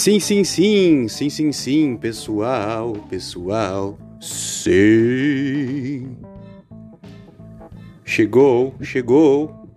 Sim, 0.00 0.18
sim, 0.18 0.42
sim, 0.44 1.08
sim, 1.08 1.28
sim, 1.28 1.52
sim, 1.52 1.94
pessoal, 1.94 2.94
pessoal, 3.10 3.98
sim. 4.18 6.16
Chegou, 8.02 8.72
chegou, 8.80 9.68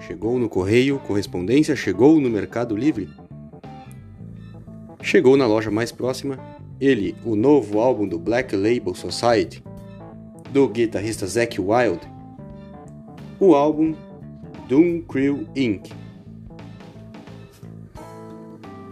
chegou 0.00 0.36
no 0.36 0.48
correio, 0.48 0.98
correspondência, 0.98 1.76
chegou 1.76 2.20
no 2.20 2.28
Mercado 2.28 2.76
Livre. 2.76 3.08
Chegou 5.00 5.36
na 5.36 5.46
loja 5.46 5.70
mais 5.70 5.92
próxima, 5.92 6.40
ele, 6.80 7.14
o 7.24 7.36
novo 7.36 7.78
álbum 7.78 8.08
do 8.08 8.18
Black 8.18 8.56
Label 8.56 8.96
Society, 8.96 9.62
do 10.50 10.66
guitarrista 10.66 11.24
Zack 11.24 11.60
Wild, 11.60 12.00
o 13.38 13.54
álbum 13.54 13.94
Doom 14.68 15.02
Crew 15.02 15.46
Inc 15.54 15.92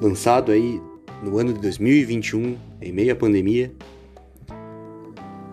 lançado 0.01 0.53
aí 0.53 0.81
no 1.23 1.39
ano 1.39 1.53
de 1.53 1.61
2021, 1.61 2.57
em 2.81 2.93
meio 2.93 3.13
à 3.13 3.17
pandemia. 3.17 3.73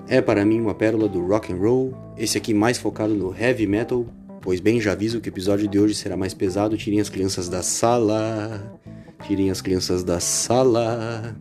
É 0.08 0.22
para 0.22 0.46
mim 0.46 0.60
uma 0.60 0.74
pérola 0.74 1.08
do 1.08 1.26
rock 1.26 1.52
and 1.52 1.58
roll, 1.58 1.94
esse 2.18 2.38
aqui 2.38 2.54
mais 2.54 2.78
focado 2.78 3.14
no 3.14 3.36
heavy 3.36 3.66
metal, 3.66 4.06
pois 4.42 4.60
bem 4.60 4.80
já 4.80 4.92
aviso 4.92 5.22
que 5.22 5.30
o 5.30 5.32
episódio 5.32 5.68
de 5.68 5.80
hoje 5.80 5.96
será 5.96 6.18
mais 6.18 6.34
pesado, 6.34 6.78
tirem 6.78 7.00
as 7.00 7.10
crianças 7.10 7.48
da 7.48 7.64
sala. 7.64 8.80
Tirem 9.26 9.50
as 9.50 9.62
crianças 9.62 10.04
da 10.04 10.20
sala. 10.20 11.34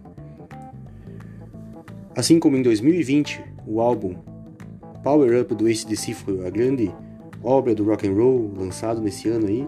Assim 2.16 2.38
como 2.38 2.56
em 2.56 2.62
2020, 2.62 3.42
o 3.66 3.80
álbum 3.80 4.14
Power 5.02 5.40
Up 5.40 5.52
do 5.52 5.66
ACDC 5.66 6.14
foi 6.14 6.46
a 6.46 6.50
grande 6.50 6.94
obra 7.42 7.74
do 7.74 7.84
rock 7.84 8.06
and 8.06 8.12
roll 8.12 8.52
lançado 8.56 9.00
nesse 9.00 9.28
ano 9.28 9.48
aí. 9.48 9.66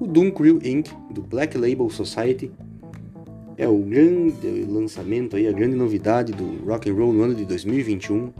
O 0.00 0.06
Doom 0.06 0.30
Crew 0.30 0.60
Inc. 0.62 0.90
do 1.10 1.20
Black 1.22 1.58
Label 1.58 1.90
Society 1.90 2.52
é 3.56 3.66
o 3.66 3.78
grande 3.78 4.64
lançamento 4.68 5.34
aí, 5.34 5.48
a 5.48 5.52
grande 5.52 5.74
novidade 5.74 6.32
do 6.32 6.64
rock 6.64 6.88
and 6.88 6.94
roll 6.94 7.12
no 7.12 7.24
ano 7.24 7.34
de 7.34 7.44
2021. 7.44 8.32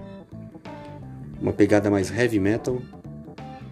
Uma 1.40 1.52
pegada 1.52 1.90
mais 1.90 2.16
heavy 2.16 2.38
metal 2.38 2.80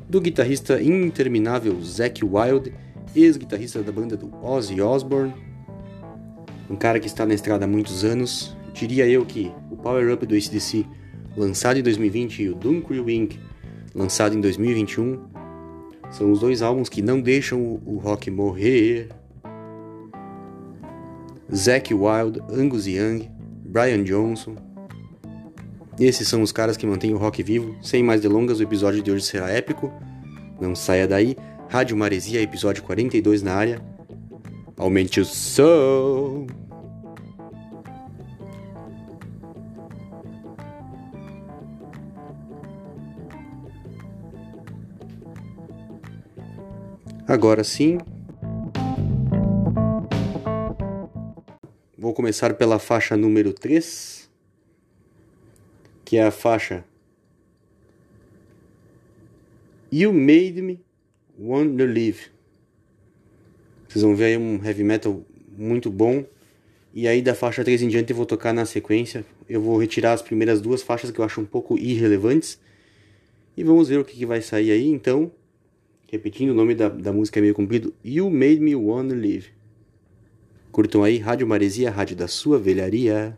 do 0.09 0.21
guitarrista 0.21 0.83
interminável 0.83 1.81
Zack 1.81 2.25
Wild, 2.25 2.73
ex-guitarrista 3.15 3.81
da 3.85 3.93
banda 3.93 4.17
do 4.17 4.35
Ozzy 4.45 4.81
Osbourne, 4.81 5.33
um 6.69 6.75
cara 6.75 6.99
que 6.99 7.07
está 7.07 7.25
na 7.25 7.35
estrada 7.35 7.67
há 7.67 7.69
muitos 7.69 8.05
anos. 8.05 8.57
Diria 8.75 9.07
eu 9.07 9.25
que 9.25 9.53
o 9.71 9.77
Power 9.77 10.13
Up 10.13 10.27
do 10.27 10.35
ACDC, 10.35 10.85
lançado 11.37 11.79
em 11.79 11.83
2020, 11.83 12.43
e 12.43 12.49
o 12.49 12.55
Doom 12.57 12.81
Crew 12.81 13.09
Inc., 13.09 13.39
lançado 13.95 14.37
em 14.37 14.41
2021, 14.41 15.36
são 16.17 16.33
os 16.33 16.41
dois 16.41 16.63
álbuns 16.63 16.89
que 16.89 17.03
não 17.03 17.21
deixam 17.21 17.79
o 17.85 17.99
rock 18.03 18.31
morrer. 18.31 19.11
Zack 21.55 21.93
Wild, 21.93 22.41
Angus 22.51 22.87
Young, 22.87 23.31
Brian 23.67 24.03
Johnson. 24.03 24.57
Esses 26.01 26.27
são 26.27 26.41
os 26.41 26.53
caras 26.53 26.77
que 26.77 26.87
mantêm 26.87 27.13
o 27.13 27.19
rock 27.19 27.43
vivo. 27.43 27.77
Sem 27.83 28.03
mais 28.03 28.23
delongas, 28.23 28.61
o 28.61 28.63
episódio 28.63 29.03
de 29.03 29.11
hoje 29.11 29.25
será 29.25 29.51
épico. 29.51 29.93
Não 30.59 30.75
saia 30.75 31.07
daí. 31.07 31.37
Rádio 31.69 31.97
Maresia, 31.97 32.41
episódio 32.41 32.83
42 32.83 33.43
na 33.43 33.53
área. 33.53 33.83
Aumente 34.79 35.21
o 35.21 35.25
som. 35.25 36.47
Agora 47.37 47.63
sim. 47.63 47.99
Vou 51.99 52.15
começar 52.15 52.55
pela 52.55 52.79
faixa 52.79 53.15
número 53.15 53.53
3, 53.53 54.31
que 56.03 56.17
é 56.17 56.25
a 56.25 56.31
faixa 56.31 56.83
You 59.93 60.15
Made 60.15 60.63
Me 60.63 60.81
Want 61.39 61.77
to 61.77 61.85
Live. 61.85 62.31
Vocês 63.87 64.03
vão 64.03 64.17
ver 64.17 64.25
aí 64.25 64.39
um 64.39 64.65
heavy 64.65 64.83
metal 64.83 65.23
muito 65.59 65.91
bom. 65.91 66.25
E 66.95 67.07
aí 67.07 67.21
da 67.21 67.35
faixa 67.35 67.63
3 67.63 67.83
em 67.83 67.89
diante 67.89 68.13
eu 68.13 68.17
vou 68.17 68.25
tocar 68.25 68.55
na 68.55 68.65
sequência. 68.65 69.27
Eu 69.47 69.61
vou 69.61 69.77
retirar 69.77 70.15
as 70.15 70.23
primeiras 70.23 70.63
duas 70.63 70.81
faixas 70.81 71.11
que 71.11 71.19
eu 71.19 71.25
acho 71.25 71.39
um 71.43 71.47
pouco 71.47 71.77
irrelevantes. 71.77 72.59
E 73.55 73.63
vamos 73.63 73.91
ver 73.91 73.99
o 73.99 74.05
que, 74.07 74.17
que 74.17 74.25
vai 74.25 74.41
sair 74.41 74.71
aí 74.71 74.89
então. 74.89 75.31
Repetindo, 76.09 76.51
o 76.51 76.55
nome 76.55 76.75
da, 76.75 76.89
da 76.89 77.13
música 77.13 77.41
é 77.41 77.43
meio 77.43 77.55
comprido. 77.55 77.93
You 78.05 78.31
Made 78.31 78.61
Me 78.61 78.77
Wanna 78.77 79.15
Live. 79.15 79.49
Curtam 80.71 81.03
aí, 81.03 81.19
Rádio 81.19 81.47
Maresia, 81.47 81.91
rádio 81.91 82.15
da 82.15 82.29
sua 82.29 82.59
velharia. 82.59 83.37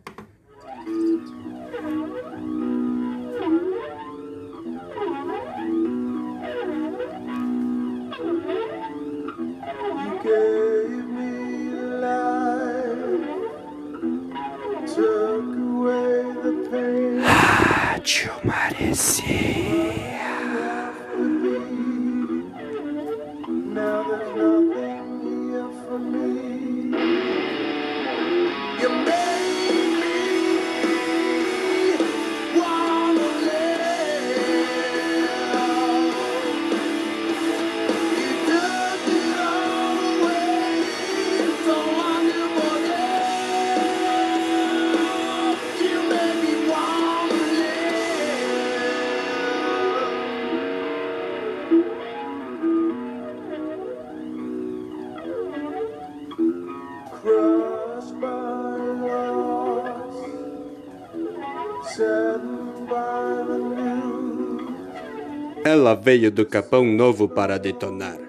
Ela 65.88 65.94
veio 65.94 66.30
do 66.30 66.44
Capão 66.44 66.84
Novo 66.84 67.26
para 67.26 67.56
detonar. 67.58 68.27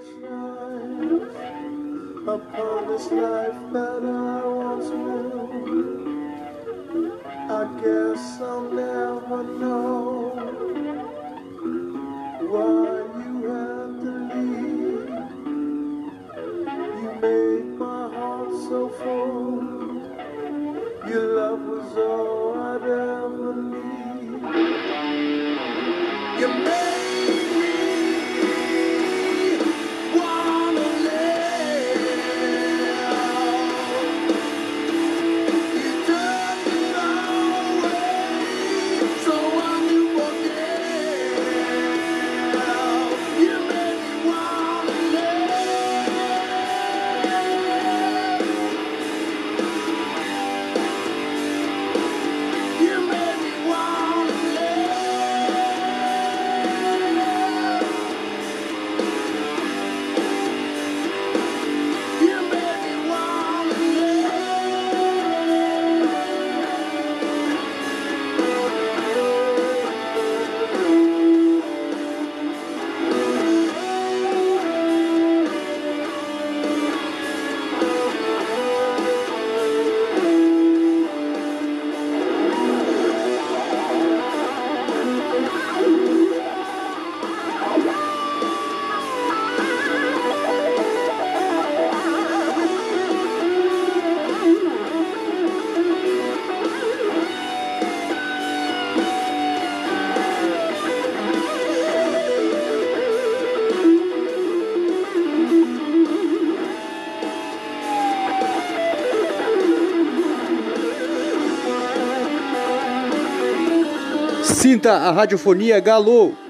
Sinta 114.79 115.09
a 115.09 115.11
radiofonia 115.11 115.81
Galo. 115.81 116.48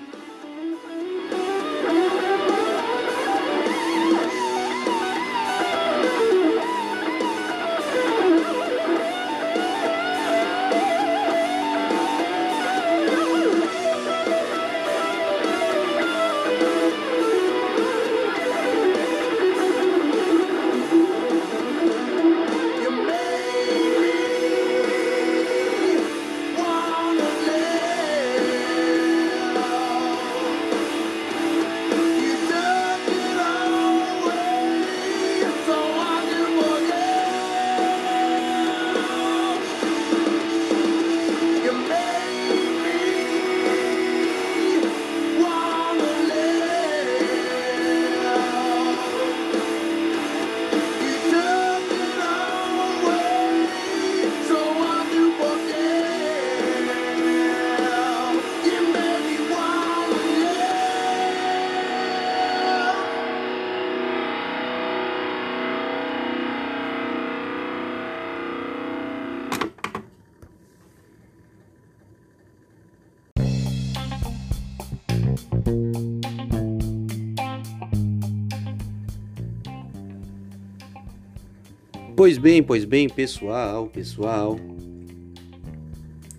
Pois 82.20 82.38
bem, 82.38 82.62
pois 82.62 82.84
bem, 82.84 83.08
pessoal, 83.08 83.88
pessoal. 83.88 84.60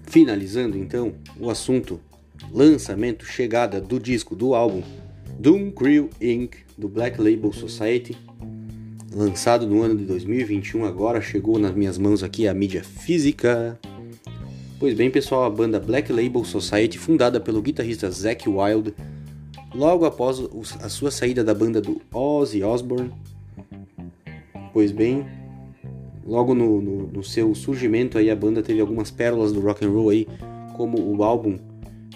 Finalizando 0.03 0.77
então 0.77 1.15
o 1.39 1.49
assunto 1.49 1.99
lançamento, 2.53 3.25
chegada 3.25 3.81
do 3.81 3.99
disco 3.99 4.37
do 4.37 4.55
álbum 4.55 4.83
Doom 5.39 5.71
Crew 5.71 6.11
Inc. 6.21 6.57
do 6.77 6.87
Black 6.87 7.19
Label 7.19 7.51
Society, 7.55 8.15
lançado 9.11 9.67
no 9.67 9.81
ano 9.81 9.97
de 9.97 10.05
2021, 10.05 10.85
agora 10.85 11.23
chegou 11.23 11.59
nas 11.59 11.75
minhas 11.75 11.97
mãos 11.97 12.23
aqui 12.23 12.47
a 12.47 12.53
mídia 12.53 12.85
física. 12.85 13.81
Pois 14.79 14.93
bem, 14.93 15.11
pessoal, 15.11 15.45
a 15.45 15.51
banda 15.51 15.81
Black 15.81 16.13
Label 16.13 16.45
Society, 16.45 16.99
fundada 16.99 17.41
pelo 17.41 17.63
guitarrista 17.63 18.11
Zack 18.11 18.47
Wild, 18.47 18.95
logo 19.75 20.05
após 20.05 20.41
a 20.83 20.91
sua 20.91 21.11
saída 21.11 21.43
da 21.43 21.55
banda 21.55 21.81
do 21.81 22.03
Ozzy 22.13 22.63
Osbourne. 22.63 23.11
Pois 24.75 24.93
bem, 24.93 25.27
logo 26.31 26.55
no, 26.55 26.81
no, 26.81 27.07
no, 27.09 27.25
seu 27.25 27.53
surgimento 27.57 28.17
aí 28.17 28.31
a 28.31 28.37
banda 28.37 28.63
teve 28.63 28.81
algumas 28.81 29.11
pérolas 29.11 29.53
do 29.53 29.59
rock 29.59 29.85
and 29.85 29.91
roll 29.91 30.11
aí, 30.11 30.29
como 30.77 30.97
o 30.97 31.25
álbum 31.25 31.59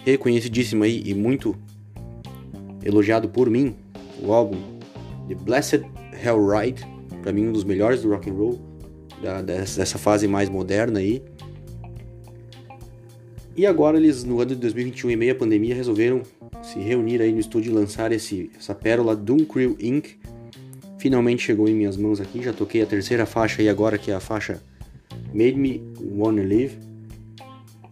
reconhecidíssimo 0.04 0.84
aí 0.84 1.02
e 1.04 1.12
muito 1.12 1.56
elogiado 2.84 3.28
por 3.28 3.50
mim, 3.50 3.74
o 4.22 4.32
álbum 4.32 4.56
The 5.26 5.34
Blessed 5.34 5.84
Hell 6.22 6.46
Ride, 6.46 6.86
para 7.22 7.32
mim 7.32 7.48
um 7.48 7.52
dos 7.52 7.64
melhores 7.64 8.02
do 8.02 8.10
rock 8.10 8.30
and 8.30 8.34
roll 8.34 8.60
da, 9.20 9.42
dessa 9.42 9.98
fase 9.98 10.28
mais 10.28 10.48
moderna 10.48 11.00
aí. 11.00 11.20
E 13.56 13.66
agora 13.66 13.96
eles 13.96 14.22
no 14.22 14.40
ano 14.40 14.50
de 14.50 14.56
2021 14.56 15.10
em 15.10 15.16
meio 15.16 15.32
à 15.32 15.34
pandemia 15.34 15.74
resolveram 15.74 16.22
se 16.62 16.78
reunir 16.78 17.20
aí 17.20 17.32
no 17.32 17.40
estúdio 17.40 17.72
e 17.72 17.74
lançar 17.74 18.12
esse, 18.12 18.48
essa 18.56 18.76
pérola 18.76 19.16
Doom 19.16 19.44
Crew 19.44 19.76
Inc 19.80 20.16
finalmente 21.04 21.42
chegou 21.42 21.68
em 21.68 21.74
minhas 21.74 21.98
mãos 21.98 22.18
aqui. 22.18 22.42
Já 22.42 22.54
toquei 22.54 22.80
a 22.80 22.86
terceira 22.86 23.26
faixa 23.26 23.60
e 23.60 23.68
agora 23.68 23.98
que 23.98 24.10
é 24.10 24.14
a 24.14 24.20
faixa 24.20 24.62
Made 25.34 25.54
Me 25.54 25.82
Wanna 26.00 26.42
Live. 26.42 26.78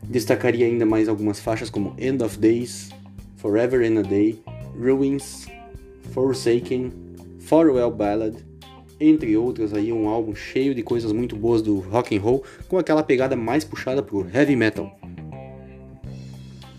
Destacaria 0.09 0.65
ainda 0.65 0.87
mais 0.87 1.11
algumas 1.11 1.39
faixas 1.39 1.69
como 1.69 1.95
End 1.99 2.25
of 2.25 2.39
Days, 2.39 2.89
Forever 3.37 3.83
in 3.83 3.99
a 3.99 4.01
Day, 4.03 4.41
Ruins, 4.81 5.47
Forsaken, 6.13 6.91
Farewell 7.39 7.91
Ballad, 7.91 8.35
entre 8.99 9.37
outras 9.37 9.75
aí 9.75 9.93
um 9.93 10.09
álbum 10.09 10.35
cheio 10.35 10.75
de 10.75 10.83
coisas 10.83 11.13
muito 11.13 11.37
boas 11.37 11.61
do 11.61 11.81
rock 11.81 12.17
and 12.17 12.21
roll 12.23 12.43
com 12.67 12.79
aquela 12.79 13.03
pegada 13.03 13.37
mais 13.37 13.63
puxada 13.63 14.03
pro 14.03 14.27
heavy 14.33 14.57
metal. 14.57 14.99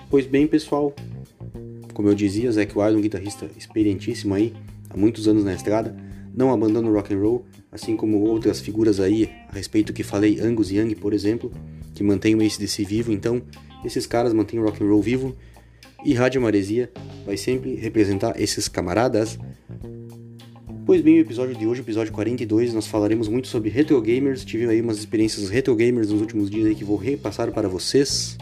Pois 0.10 0.26
bem, 0.26 0.48
pessoal, 0.48 0.96
como 1.94 2.10
eu 2.10 2.16
dizia, 2.16 2.52
Zack 2.52 2.76
Wild, 2.76 2.98
um 2.98 3.02
guitarrista 3.02 3.48
experientíssimo 3.56 4.34
aí, 4.34 4.52
há 4.90 4.98
muitos 4.98 5.28
anos 5.28 5.44
na 5.44 5.54
estrada, 5.54 5.96
não 6.34 6.52
abandona 6.52 6.90
o 6.90 6.94
rock 6.94 7.14
and 7.14 7.20
roll, 7.20 7.46
assim 7.72 7.96
como 7.96 8.22
outras 8.22 8.60
figuras 8.60 9.00
aí 9.00 9.30
a 9.50 9.56
respeito 9.56 9.94
que 9.94 10.04
falei, 10.04 10.40
Angus 10.40 10.72
Young, 10.72 10.96
por 10.96 11.14
exemplo, 11.14 11.52
que 11.94 12.04
mantém 12.04 12.36
o 12.36 12.42
ACDC 12.42 12.84
vivo, 12.84 13.12
então 13.12 13.42
esses 13.86 14.08
caras 14.08 14.34
mantêm 14.34 14.60
o 14.60 14.64
rock 14.64 14.84
and 14.84 14.88
roll 14.88 15.02
vivo 15.02 15.36
e 16.06 16.14
Rádio 16.14 16.42
Maresia 16.42 16.92
vai 17.26 17.38
sempre 17.38 17.76
representar 17.76 18.40
esses 18.40 18.68
camaradas. 18.68 19.38
Pois 20.86 21.02
bem, 21.02 21.18
o 21.18 21.22
episódio 21.22 21.56
de 21.56 21.66
hoje, 21.66 21.80
episódio 21.80 22.12
42, 22.12 22.74
nós 22.74 22.86
falaremos 22.86 23.30
muito 23.30 23.48
sobre 23.48 23.70
retro 23.70 24.02
gamers. 24.02 24.44
Tive 24.44 24.68
aí 24.68 24.82
umas 24.82 24.98
experiências 24.98 25.50
retro 25.50 25.74
gamers 25.76 26.10
nos 26.10 26.20
últimos 26.20 26.50
dias 26.50 26.66
aí 26.66 26.76
que 26.76 26.84
vou 26.84 26.98
repassar 26.98 27.52
para 27.54 27.70
vocês. 27.70 28.38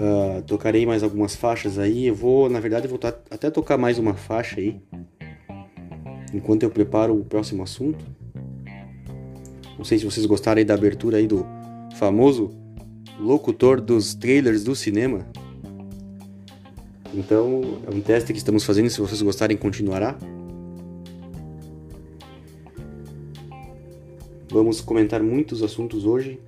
Uh, 0.00 0.40
tocarei 0.46 0.86
mais 0.86 1.02
algumas 1.02 1.36
faixas 1.36 1.78
aí. 1.78 2.06
Eu 2.06 2.14
vou, 2.14 2.48
na 2.48 2.58
verdade, 2.58 2.88
vou 2.88 2.98
até 3.30 3.50
tocar 3.50 3.76
mais 3.76 3.98
uma 3.98 4.14
faixa 4.14 4.58
aí. 4.58 4.80
Enquanto 6.32 6.62
eu 6.62 6.70
preparo 6.70 7.14
o 7.14 7.22
próximo 7.22 7.62
assunto. 7.62 8.02
Não 9.76 9.84
sei 9.84 9.98
se 9.98 10.06
vocês 10.06 10.24
gostaram 10.24 10.58
aí 10.58 10.64
da 10.64 10.72
abertura 10.72 11.18
aí 11.18 11.26
do 11.26 11.44
famoso 11.96 12.50
locutor 13.18 13.78
dos 13.78 14.14
trailers 14.14 14.64
do 14.64 14.74
cinema. 14.74 15.26
Então, 17.12 17.60
é 17.86 17.94
um 17.94 18.00
teste 18.00 18.32
que 18.32 18.38
estamos 18.38 18.64
fazendo. 18.64 18.88
Se 18.88 19.02
vocês 19.02 19.20
gostarem, 19.20 19.54
continuará. 19.54 20.16
Vamos 24.50 24.80
comentar 24.80 25.22
muitos 25.22 25.62
assuntos 25.62 26.06
hoje. 26.06 26.40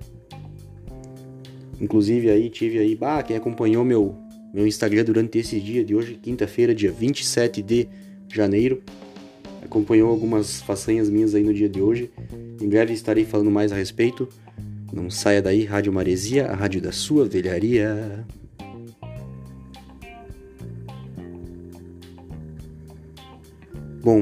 Inclusive 1.79 2.29
aí 2.29 2.49
tive 2.49 2.79
aí, 2.79 2.95
bah, 2.95 3.23
quem 3.23 3.35
acompanhou 3.35 3.83
meu 3.83 4.15
meu 4.53 4.67
Instagram 4.67 5.03
durante 5.03 5.39
esse 5.39 5.59
dia 5.59 5.83
de 5.83 5.95
hoje, 5.95 6.13
quinta-feira, 6.13 6.75
dia 6.75 6.91
27 6.91 7.63
de 7.63 7.89
janeiro, 8.31 8.83
acompanhou 9.63 10.11
algumas 10.11 10.61
façanhas 10.61 11.09
minhas 11.09 11.33
aí 11.33 11.43
no 11.43 11.51
dia 11.51 11.67
de 11.67 11.81
hoje. 11.81 12.11
Em 12.61 12.69
breve 12.69 12.93
estarei 12.93 13.25
falando 13.25 13.49
mais 13.49 13.71
a 13.71 13.75
respeito. 13.75 14.29
Não 14.93 15.09
saia 15.09 15.41
daí, 15.41 15.65
Rádio 15.65 15.91
Maresia, 15.91 16.45
a 16.45 16.53
rádio 16.53 16.79
da 16.79 16.91
sua 16.91 17.25
velharia. 17.25 18.23
Bom, 24.03 24.21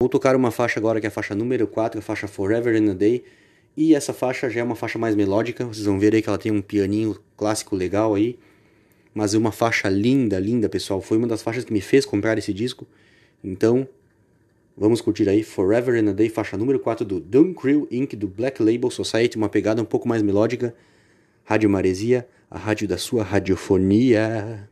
vou 0.00 0.08
tocar 0.08 0.34
uma 0.34 0.50
faixa 0.50 0.80
agora 0.80 0.98
que 0.98 1.06
é 1.06 1.08
a 1.08 1.12
faixa 1.12 1.36
número 1.36 1.68
4, 1.68 2.00
a 2.00 2.02
faixa 2.02 2.26
Forever 2.26 2.74
in 2.74 2.90
a 2.90 2.94
Day 2.94 3.22
e 3.76 3.94
essa 3.94 4.12
faixa 4.12 4.50
já 4.50 4.60
é 4.60 4.62
uma 4.64 4.74
faixa 4.74 4.98
mais 4.98 5.14
melódica, 5.14 5.64
vocês 5.64 5.86
vão 5.86 5.98
ver 5.98 6.14
aí 6.14 6.22
que 6.22 6.28
ela 6.28 6.38
tem 6.38 6.52
um 6.52 6.60
pianinho 6.60 7.18
clássico 7.36 7.76
legal 7.76 8.14
aí. 8.14 8.38
Mas 9.14 9.34
é 9.34 9.38
uma 9.38 9.52
faixa 9.52 9.88
linda, 9.88 10.38
linda, 10.38 10.68
pessoal. 10.68 11.00
Foi 11.00 11.18
uma 11.18 11.26
das 11.26 11.42
faixas 11.42 11.64
que 11.64 11.72
me 11.72 11.80
fez 11.80 12.04
comprar 12.04 12.38
esse 12.38 12.52
disco. 12.52 12.86
Então, 13.42 13.88
vamos 14.76 15.00
curtir 15.00 15.28
aí 15.28 15.42
Forever 15.42 15.96
in 16.02 16.08
a 16.08 16.12
Day, 16.12 16.28
faixa 16.28 16.56
número 16.56 16.78
4 16.78 17.04
do 17.04 17.20
Doom 17.20 17.54
Crew 17.54 17.88
Inc. 17.90 18.14
do 18.14 18.28
Black 18.28 18.62
Label 18.62 18.90
Society, 18.90 19.36
uma 19.36 19.48
pegada 19.48 19.82
um 19.82 19.84
pouco 19.84 20.08
mais 20.08 20.22
melódica. 20.22 20.74
Rádio 21.44 21.68
Maresia, 21.68 22.28
a 22.50 22.58
rádio 22.58 22.86
da 22.86 22.98
sua 22.98 23.24
radiofonia. 23.24 24.68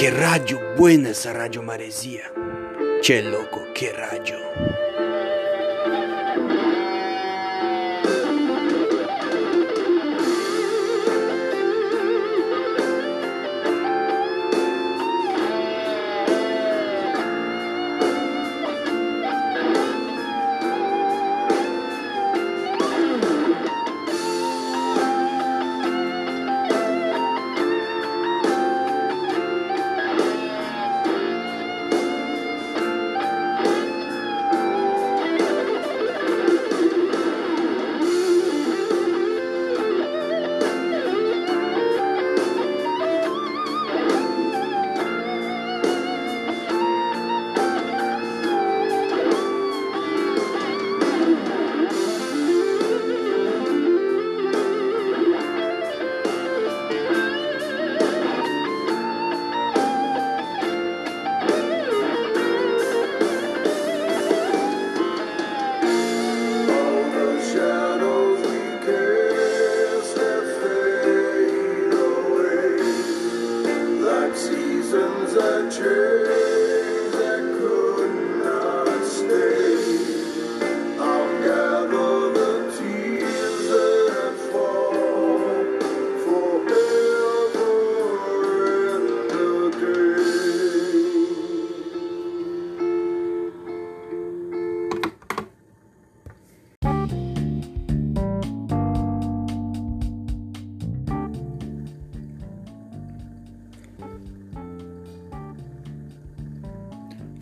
Qué 0.00 0.10
rayo 0.10 0.58
buena 0.78 1.10
esa 1.10 1.34
rayo 1.34 1.62
maresía. 1.62 2.32
Che 3.02 3.20
loco, 3.20 3.60
qué 3.74 3.92
rayo. 3.92 4.38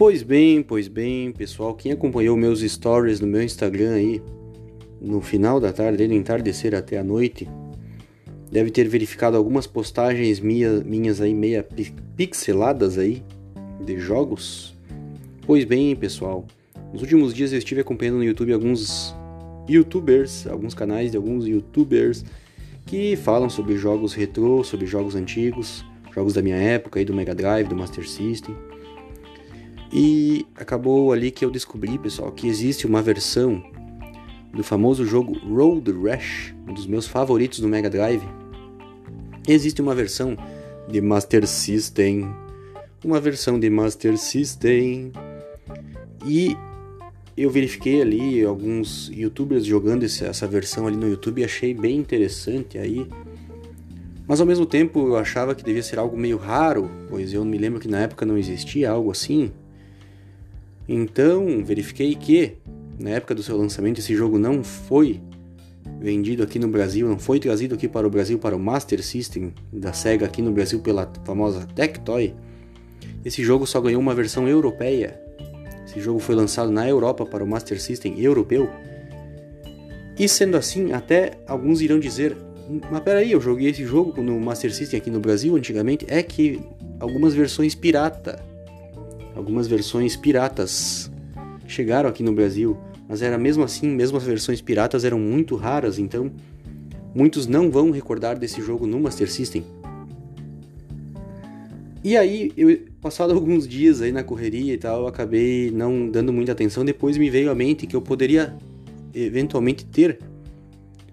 Pois 0.08 0.22
bem, 0.22 0.62
pois 0.62 0.88
bem, 0.88 1.30
pessoal, 1.32 1.74
quem 1.74 1.92
acompanhou 1.92 2.34
meus 2.34 2.60
stories 2.60 3.20
no 3.20 3.26
meu 3.26 3.42
Instagram 3.42 3.92
aí, 3.92 4.22
no 4.98 5.20
final 5.20 5.60
da 5.60 5.70
tarde, 5.70 6.08
no 6.08 6.14
entardecer 6.14 6.74
até 6.74 6.96
a 6.96 7.04
noite, 7.04 7.46
deve 8.50 8.70
ter 8.70 8.88
verificado 8.88 9.36
algumas 9.36 9.66
postagens 9.66 10.40
minha, 10.40 10.80
minhas 10.80 11.20
aí, 11.20 11.34
meia 11.34 11.62
pi- 11.62 11.94
pixeladas 12.16 12.96
aí, 12.96 13.22
de 13.84 13.98
jogos. 13.98 14.74
Pois 15.46 15.66
bem, 15.66 15.94
pessoal, 15.94 16.46
nos 16.90 17.02
últimos 17.02 17.34
dias 17.34 17.52
eu 17.52 17.58
estive 17.58 17.82
acompanhando 17.82 18.16
no 18.16 18.24
YouTube 18.24 18.54
alguns 18.54 19.14
youtubers, 19.68 20.46
alguns 20.46 20.72
canais 20.72 21.10
de 21.10 21.18
alguns 21.18 21.46
youtubers 21.46 22.24
que 22.86 23.14
falam 23.14 23.50
sobre 23.50 23.76
jogos 23.76 24.14
retrô, 24.14 24.64
sobre 24.64 24.86
jogos 24.86 25.14
antigos, 25.14 25.84
jogos 26.14 26.32
da 26.32 26.40
minha 26.40 26.56
época 26.56 26.98
aí, 26.98 27.04
do 27.04 27.12
Mega 27.12 27.34
Drive, 27.34 27.68
do 27.68 27.76
Master 27.76 28.08
System. 28.08 28.56
E 29.92 30.46
acabou 30.54 31.12
ali 31.12 31.30
que 31.30 31.44
eu 31.44 31.50
descobri, 31.50 31.98
pessoal, 31.98 32.30
que 32.30 32.46
existe 32.46 32.86
uma 32.86 33.00
versão 33.00 33.62
do 34.52 34.62
famoso 34.62 35.04
jogo 35.06 35.38
Road 35.38 35.90
Rash, 35.92 36.54
um 36.66 36.74
dos 36.74 36.86
meus 36.86 37.06
favoritos 37.06 37.60
do 37.60 37.68
Mega 37.68 37.88
Drive. 37.88 38.22
Existe 39.46 39.80
uma 39.80 39.94
versão 39.94 40.36
de 40.88 41.00
Master 41.00 41.46
System, 41.46 42.28
uma 43.04 43.20
versão 43.20 43.58
de 43.58 43.70
Master 43.70 44.18
System. 44.18 45.12
E 46.26 46.56
eu 47.36 47.48
verifiquei 47.50 48.02
ali 48.02 48.44
alguns 48.44 49.08
youtubers 49.08 49.64
jogando 49.64 50.04
essa 50.04 50.46
versão 50.46 50.86
ali 50.86 50.96
no 50.96 51.08
YouTube 51.08 51.40
e 51.40 51.44
achei 51.44 51.72
bem 51.72 51.96
interessante 51.96 52.76
aí. 52.76 53.08
Mas 54.26 54.40
ao 54.40 54.46
mesmo 54.46 54.66
tempo 54.66 54.98
eu 55.08 55.16
achava 55.16 55.54
que 55.54 55.64
devia 55.64 55.82
ser 55.82 55.98
algo 55.98 56.14
meio 56.16 56.36
raro, 56.36 56.90
pois 57.08 57.32
eu 57.32 57.42
me 57.44 57.56
lembro 57.56 57.80
que 57.80 57.88
na 57.88 58.00
época 58.00 58.26
não 58.26 58.36
existia 58.36 58.90
algo 58.90 59.10
assim. 59.10 59.50
Então, 60.88 61.62
verifiquei 61.62 62.14
que 62.14 62.56
na 62.98 63.10
época 63.10 63.34
do 63.34 63.42
seu 63.42 63.56
lançamento 63.56 63.98
esse 63.98 64.14
jogo 64.14 64.38
não 64.38 64.64
foi 64.64 65.20
vendido 66.00 66.42
aqui 66.42 66.58
no 66.58 66.68
Brasil, 66.68 67.08
não 67.08 67.18
foi 67.18 67.38
trazido 67.38 67.74
aqui 67.74 67.88
para 67.88 68.06
o 68.06 68.10
Brasil 68.10 68.38
para 68.38 68.56
o 68.56 68.58
Master 68.58 69.02
System 69.02 69.52
da 69.72 69.92
Sega 69.92 70.26
aqui 70.26 70.40
no 70.40 70.52
Brasil 70.52 70.80
pela 70.80 71.10
famosa 71.24 71.66
Tectoy. 71.74 72.34
Esse 73.24 73.44
jogo 73.44 73.66
só 73.66 73.80
ganhou 73.80 74.00
uma 74.00 74.14
versão 74.14 74.48
europeia, 74.48 75.20
Esse 75.86 76.00
jogo 76.00 76.18
foi 76.18 76.34
lançado 76.34 76.70
na 76.70 76.88
Europa 76.88 77.24
para 77.26 77.42
o 77.42 77.46
Master 77.46 77.80
System 77.80 78.20
europeu. 78.20 78.68
E 80.18 80.28
sendo 80.28 80.56
assim, 80.56 80.92
até 80.92 81.38
alguns 81.46 81.80
irão 81.80 81.98
dizer: 81.98 82.36
Mas 82.90 83.00
peraí, 83.00 83.32
eu 83.32 83.40
joguei 83.40 83.70
esse 83.70 83.84
jogo 83.84 84.22
no 84.22 84.38
Master 84.38 84.72
System 84.72 84.98
aqui 84.98 85.10
no 85.10 85.20
Brasil 85.20 85.56
antigamente. 85.56 86.06
É 86.08 86.22
que 86.22 86.60
algumas 87.00 87.34
versões 87.34 87.74
pirata, 87.74 88.42
algumas 89.38 89.68
versões 89.68 90.16
piratas 90.16 91.10
chegaram 91.66 92.08
aqui 92.08 92.24
no 92.24 92.32
Brasil, 92.32 92.76
mas 93.08 93.22
era 93.22 93.38
mesmo 93.38 93.62
assim, 93.62 93.88
mesmo 93.88 94.18
as 94.18 94.24
versões 94.24 94.60
piratas 94.60 95.04
eram 95.04 95.18
muito 95.18 95.54
raras, 95.54 95.96
então 95.96 96.32
muitos 97.14 97.46
não 97.46 97.70
vão 97.70 97.92
recordar 97.92 98.36
desse 98.36 98.60
jogo 98.60 98.84
no 98.84 98.98
Master 98.98 99.30
System. 99.30 99.64
E 102.02 102.16
aí, 102.16 102.52
eu, 102.56 102.80
passado 103.00 103.32
alguns 103.32 103.66
dias 103.68 104.02
aí 104.02 104.10
na 104.10 104.24
correria 104.24 104.74
e 104.74 104.78
tal, 104.78 105.06
acabei 105.06 105.70
não 105.70 106.08
dando 106.08 106.32
muita 106.32 106.52
atenção. 106.52 106.84
Depois 106.84 107.16
me 107.16 107.28
veio 107.28 107.50
à 107.50 107.54
mente 107.54 107.86
que 107.86 107.94
eu 107.94 108.00
poderia 108.00 108.56
eventualmente 109.14 109.84
ter 109.84 110.18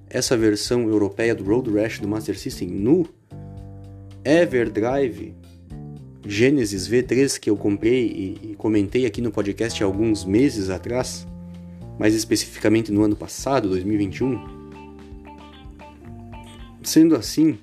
essa 0.09 0.37
versão 0.37 0.87
europeia 0.87 1.35
do 1.35 1.43
Road 1.43 1.71
Rash 1.71 1.99
do 1.99 2.07
Master 2.07 2.37
System 2.37 2.69
no 2.69 3.05
Everdrive 4.23 5.33
Genesis 6.27 6.89
V3 6.89 7.39
que 7.39 7.49
eu 7.49 7.55
comprei 7.55 8.07
e, 8.07 8.51
e 8.51 8.55
comentei 8.55 9.05
aqui 9.05 9.21
no 9.21 9.31
podcast 9.31 9.81
há 9.83 9.85
alguns 9.85 10.25
meses 10.25 10.71
atrás, 10.71 11.27
mais 11.99 12.15
especificamente 12.15 12.91
no 12.91 13.03
ano 13.03 13.15
passado, 13.15 13.69
2021. 13.69 14.55
Sendo 16.81 17.15
assim, 17.15 17.59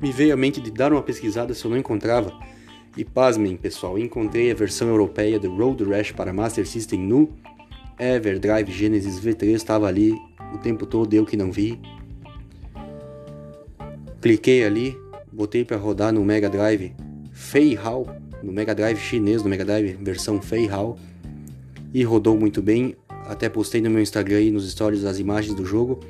me 0.00 0.12
veio 0.12 0.32
à 0.32 0.36
mente 0.36 0.60
de 0.60 0.70
dar 0.70 0.92
uma 0.92 1.02
pesquisada 1.02 1.54
se 1.54 1.64
eu 1.64 1.70
não 1.70 1.78
encontrava. 1.78 2.32
E 2.96 3.04
pasmem, 3.04 3.56
pessoal, 3.56 3.98
encontrei 3.98 4.50
a 4.50 4.54
versão 4.54 4.88
europeia 4.88 5.40
do 5.40 5.54
Road 5.56 5.82
Rash 5.84 6.12
para 6.12 6.32
Master 6.32 6.66
System 6.66 7.00
no 7.00 7.30
Everdrive 7.98 8.70
Genesis 8.70 9.18
V3, 9.18 9.54
estava 9.54 9.86
ali 9.86 10.14
o 10.54 10.58
tempo 10.58 10.86
todo, 10.86 11.12
eu 11.14 11.24
que 11.24 11.36
não 11.36 11.50
vi. 11.50 11.80
Cliquei 14.20 14.64
ali, 14.64 14.96
botei 15.32 15.64
para 15.64 15.78
rodar 15.78 16.12
no 16.12 16.24
Mega 16.24 16.50
Drive 16.50 16.94
Fei 17.42 17.76
Hao, 17.76 18.06
no 18.42 18.52
Mega 18.52 18.74
Drive 18.74 18.98
chinês, 18.98 19.42
no 19.42 19.50
Mega 19.50 19.64
Drive 19.64 19.98
versão 20.00 20.40
Fei 20.40 20.70
Hao, 20.70 20.96
e 21.92 22.02
rodou 22.02 22.38
muito 22.38 22.62
bem. 22.62 22.96
Até 23.26 23.48
postei 23.48 23.80
no 23.80 23.90
meu 23.90 24.00
Instagram 24.00 24.40
e 24.40 24.50
nos 24.50 24.70
stories 24.70 25.04
as 25.04 25.18
imagens 25.18 25.54
do 25.54 25.64
jogo. 25.64 26.00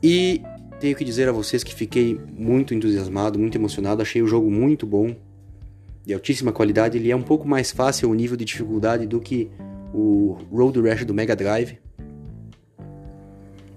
E 0.00 0.40
tenho 0.78 0.94
que 0.94 1.04
dizer 1.04 1.28
a 1.28 1.32
vocês 1.32 1.64
que 1.64 1.74
fiquei 1.74 2.20
muito 2.38 2.72
entusiasmado, 2.72 3.38
muito 3.38 3.56
emocionado, 3.56 4.00
achei 4.00 4.22
o 4.22 4.26
jogo 4.26 4.50
muito 4.50 4.86
bom, 4.86 5.16
de 6.06 6.14
altíssima 6.14 6.52
qualidade. 6.52 6.98
Ele 6.98 7.10
é 7.10 7.16
um 7.16 7.22
pouco 7.22 7.48
mais 7.48 7.72
fácil 7.72 8.08
o 8.08 8.14
nível 8.14 8.36
de 8.36 8.44
dificuldade 8.44 9.06
do 9.06 9.18
que 9.18 9.50
o 9.92 10.36
Road 10.52 10.80
Rash 10.82 11.04
do 11.04 11.14
Mega 11.14 11.34
Drive. 11.34 11.78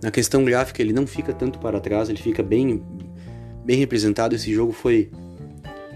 Na 0.04 0.12
questão 0.12 0.44
gráfica, 0.44 0.82
ele 0.82 0.94
não 0.94 1.08
fica 1.08 1.34
tanto 1.34 1.58
para 1.58 1.80
trás, 1.80 2.10
ele 2.10 2.22
fica 2.22 2.44
bem, 2.44 2.84
bem 3.66 3.78
representado. 3.78 4.36
Esse 4.36 4.54
jogo 4.54 4.72
foi 4.72 5.10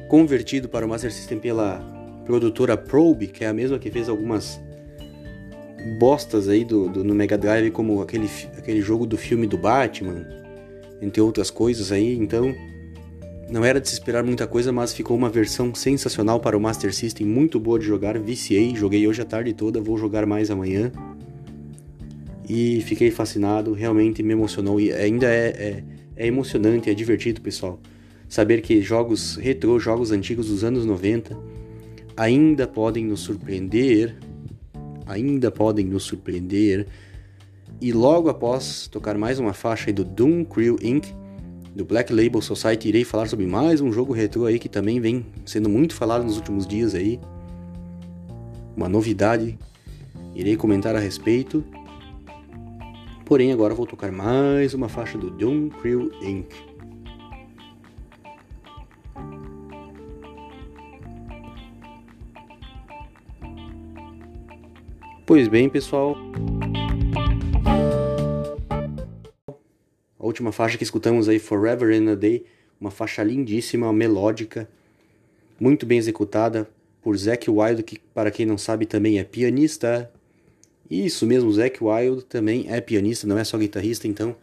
convertido 0.09 0.67
para 0.67 0.85
o 0.85 0.89
Master 0.89 1.13
System 1.13 1.39
pela 1.39 1.79
produtora 2.25 2.75
Probe, 2.75 3.27
que 3.27 3.45
é 3.45 3.47
a 3.47 3.53
mesma 3.53 3.77
que 3.77 3.89
fez 3.91 4.09
algumas 4.09 4.59
bostas 5.99 6.49
aí 6.49 6.65
do, 6.65 6.89
do, 6.89 7.03
no 7.03 7.13
Mega 7.13 7.37
Drive, 7.37 7.71
como 7.71 8.01
aquele, 8.01 8.27
aquele 8.57 8.81
jogo 8.81 9.05
do 9.05 9.15
filme 9.15 9.47
do 9.47 9.57
Batman, 9.57 10.27
entre 11.01 11.21
outras 11.21 11.49
coisas 11.49 11.91
aí, 11.91 12.17
então 12.17 12.53
não 13.49 13.63
era 13.63 13.79
de 13.79 13.87
se 13.87 13.93
esperar 13.93 14.23
muita 14.23 14.45
coisa, 14.47 14.71
mas 14.71 14.93
ficou 14.93 15.15
uma 15.15 15.29
versão 15.29 15.73
sensacional 15.73 16.39
para 16.39 16.57
o 16.57 16.59
Master 16.59 16.93
System, 16.93 17.25
muito 17.25 17.59
boa 17.59 17.79
de 17.79 17.85
jogar, 17.85 18.17
viciei, 18.19 18.75
joguei 18.75 19.07
hoje 19.07 19.21
a 19.21 19.25
tarde 19.25 19.53
toda, 19.53 19.79
vou 19.79 19.97
jogar 19.97 20.25
mais 20.25 20.51
amanhã. 20.51 20.91
E 22.47 22.81
fiquei 22.81 23.11
fascinado, 23.11 23.73
realmente 23.73 24.23
me 24.23 24.33
emocionou 24.33 24.81
e 24.81 24.91
ainda 24.91 25.27
é, 25.27 25.47
é, 25.47 25.83
é 26.15 26.27
emocionante, 26.27 26.89
é 26.89 26.93
divertido, 26.95 27.41
pessoal. 27.41 27.79
Saber 28.29 28.61
que 28.61 28.79
jogos 28.79 29.35
retrô, 29.37 29.79
jogos 29.79 30.11
antigos 30.11 30.47
dos 30.47 30.63
anos 30.63 30.85
90 30.85 31.35
ainda 32.15 32.67
podem 32.67 33.03
nos 33.05 33.21
surpreender, 33.21 34.15
ainda 35.07 35.49
podem 35.49 35.87
nos 35.87 36.03
surpreender 36.03 36.85
e 37.81 37.91
logo 37.91 38.29
após 38.29 38.87
tocar 38.87 39.17
mais 39.17 39.39
uma 39.39 39.51
faixa 39.51 39.91
do 39.91 40.05
Doom 40.05 40.45
Crew 40.45 40.77
Inc., 40.79 41.07
do 41.75 41.83
Black 41.83 42.13
Label 42.13 42.41
Society, 42.41 42.89
irei 42.89 43.03
falar 43.03 43.27
sobre 43.27 43.47
mais 43.47 43.81
um 43.81 43.91
jogo 43.91 44.13
retrô 44.13 44.45
aí 44.45 44.59
que 44.59 44.69
também 44.69 44.99
vem 44.99 45.25
sendo 45.45 45.69
muito 45.69 45.95
falado 45.95 46.23
nos 46.23 46.35
últimos 46.35 46.67
dias 46.67 46.93
aí. 46.93 47.19
Uma 48.75 48.89
novidade, 48.89 49.57
irei 50.35 50.55
comentar 50.55 50.95
a 50.95 50.99
respeito. 50.99 51.63
Porém, 53.25 53.51
agora 53.53 53.73
vou 53.73 53.87
tocar 53.87 54.11
mais 54.11 54.73
uma 54.73 54.89
faixa 54.89 55.17
do 55.17 55.31
Doom 55.31 55.69
Crew 55.69 56.11
Inc. 56.21 56.68
Pois 65.29 65.47
bem, 65.47 65.69
pessoal. 65.69 66.17
última 70.17 70.51
faixa 70.51 70.75
que 70.75 70.83
escutamos 70.83 71.29
aí, 71.29 71.37
Forever 71.37 71.91
in 71.91 72.09
a 72.09 72.15
Day, 72.15 72.45
uma 72.81 72.89
faixa 72.89 73.21
lindíssima, 73.21 73.93
melódica, 73.93 74.67
muito 75.59 75.85
bem 75.85 75.99
executada 75.99 76.67
por 76.99 77.15
Zack 77.15 77.47
Wild, 77.47 77.83
que 77.83 77.99
para 78.11 78.31
quem 78.31 78.43
não 78.43 78.57
sabe 78.57 78.87
também 78.87 79.19
é 79.19 79.23
pianista. 79.23 80.11
Isso 80.89 81.27
mesmo, 81.27 81.53
Zack 81.53 81.77
Wild 81.79 82.25
também 82.25 82.65
é 82.67 82.81
pianista, 82.81 83.27
não 83.27 83.37
é 83.37 83.43
só 83.43 83.55
guitarrista, 83.55 84.07
então 84.07 84.35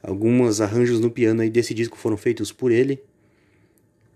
alguns 0.00 0.60
arranjos 0.60 1.00
no 1.00 1.10
piano 1.10 1.42
aí 1.42 1.50
desse 1.50 1.74
disco 1.74 1.98
foram 1.98 2.16
feitos 2.16 2.52
por 2.52 2.70
ele. 2.70 3.02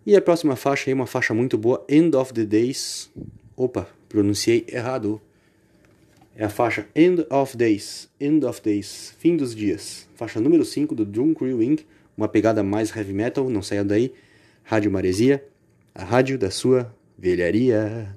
E 0.06 0.14
a 0.14 0.22
próxima 0.22 0.54
faixa 0.54 0.88
aí, 0.88 0.94
uma 0.94 1.04
faixa 1.04 1.34
muito 1.34 1.58
boa, 1.58 1.84
End 1.88 2.14
of 2.14 2.32
the 2.32 2.44
Days. 2.44 3.10
Opa, 3.56 3.88
pronunciei 4.08 4.64
errado 4.68 5.20
é 6.36 6.44
a 6.44 6.50
faixa 6.50 6.86
End 6.94 7.26
of 7.30 7.56
Days, 7.56 8.10
End 8.20 8.44
of 8.44 8.60
Days, 8.60 9.14
Fim 9.18 9.36
dos 9.36 9.54
Dias, 9.54 10.06
faixa 10.14 10.38
número 10.38 10.64
5 10.64 10.94
do 10.94 11.04
Doom 11.04 11.32
Crew 11.32 11.62
Inc., 11.62 11.84
uma 12.14 12.28
pegada 12.28 12.62
mais 12.62 12.94
heavy 12.94 13.14
metal, 13.14 13.48
não 13.48 13.62
saia 13.62 13.82
daí, 13.82 14.12
Rádio 14.62 14.90
Maresia, 14.90 15.42
a 15.94 16.04
rádio 16.04 16.38
da 16.38 16.50
sua 16.50 16.94
velharia. 17.18 18.14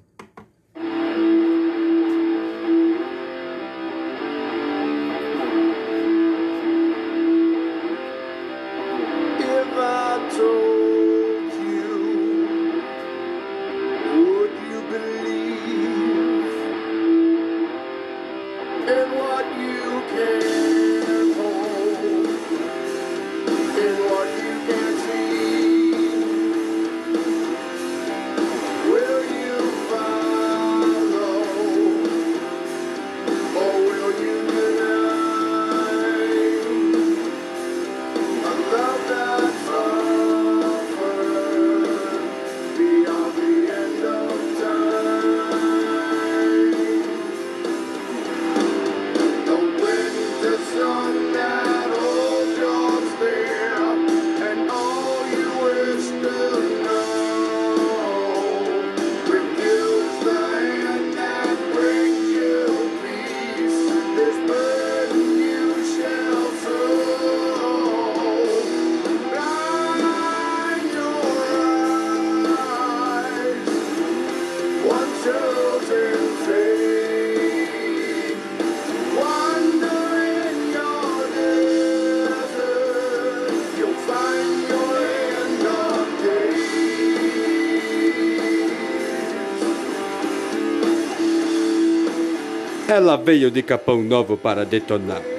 Ela 92.99 93.15
veio 93.15 93.49
de 93.49 93.63
Capão 93.63 94.03
Novo 94.03 94.35
para 94.35 94.65
detonar. 94.65 95.38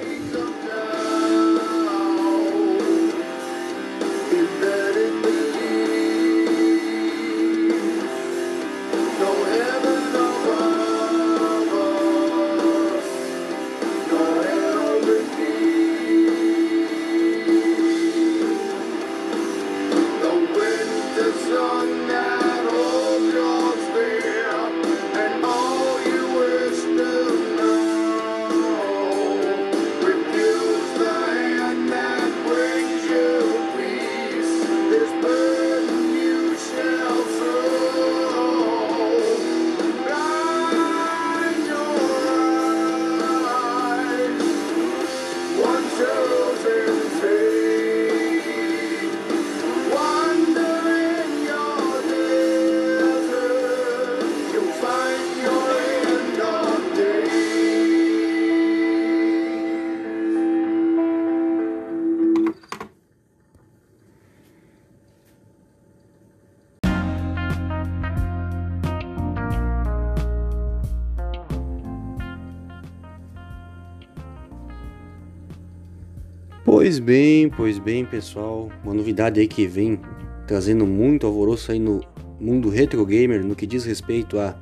Pois 76.91 76.99
bem, 76.99 77.49
pois 77.49 77.79
bem, 77.79 78.05
pessoal. 78.05 78.69
Uma 78.83 78.93
novidade 78.93 79.39
aí 79.39 79.47
que 79.47 79.65
vem 79.65 79.97
trazendo 80.45 80.85
muito 80.85 81.25
alvoroço 81.25 81.71
aí 81.71 81.79
no 81.79 82.01
mundo 82.37 82.67
retro 82.67 83.05
gamer 83.05 83.45
no 83.45 83.55
que 83.55 83.65
diz 83.65 83.85
respeito 83.85 84.37
a 84.37 84.53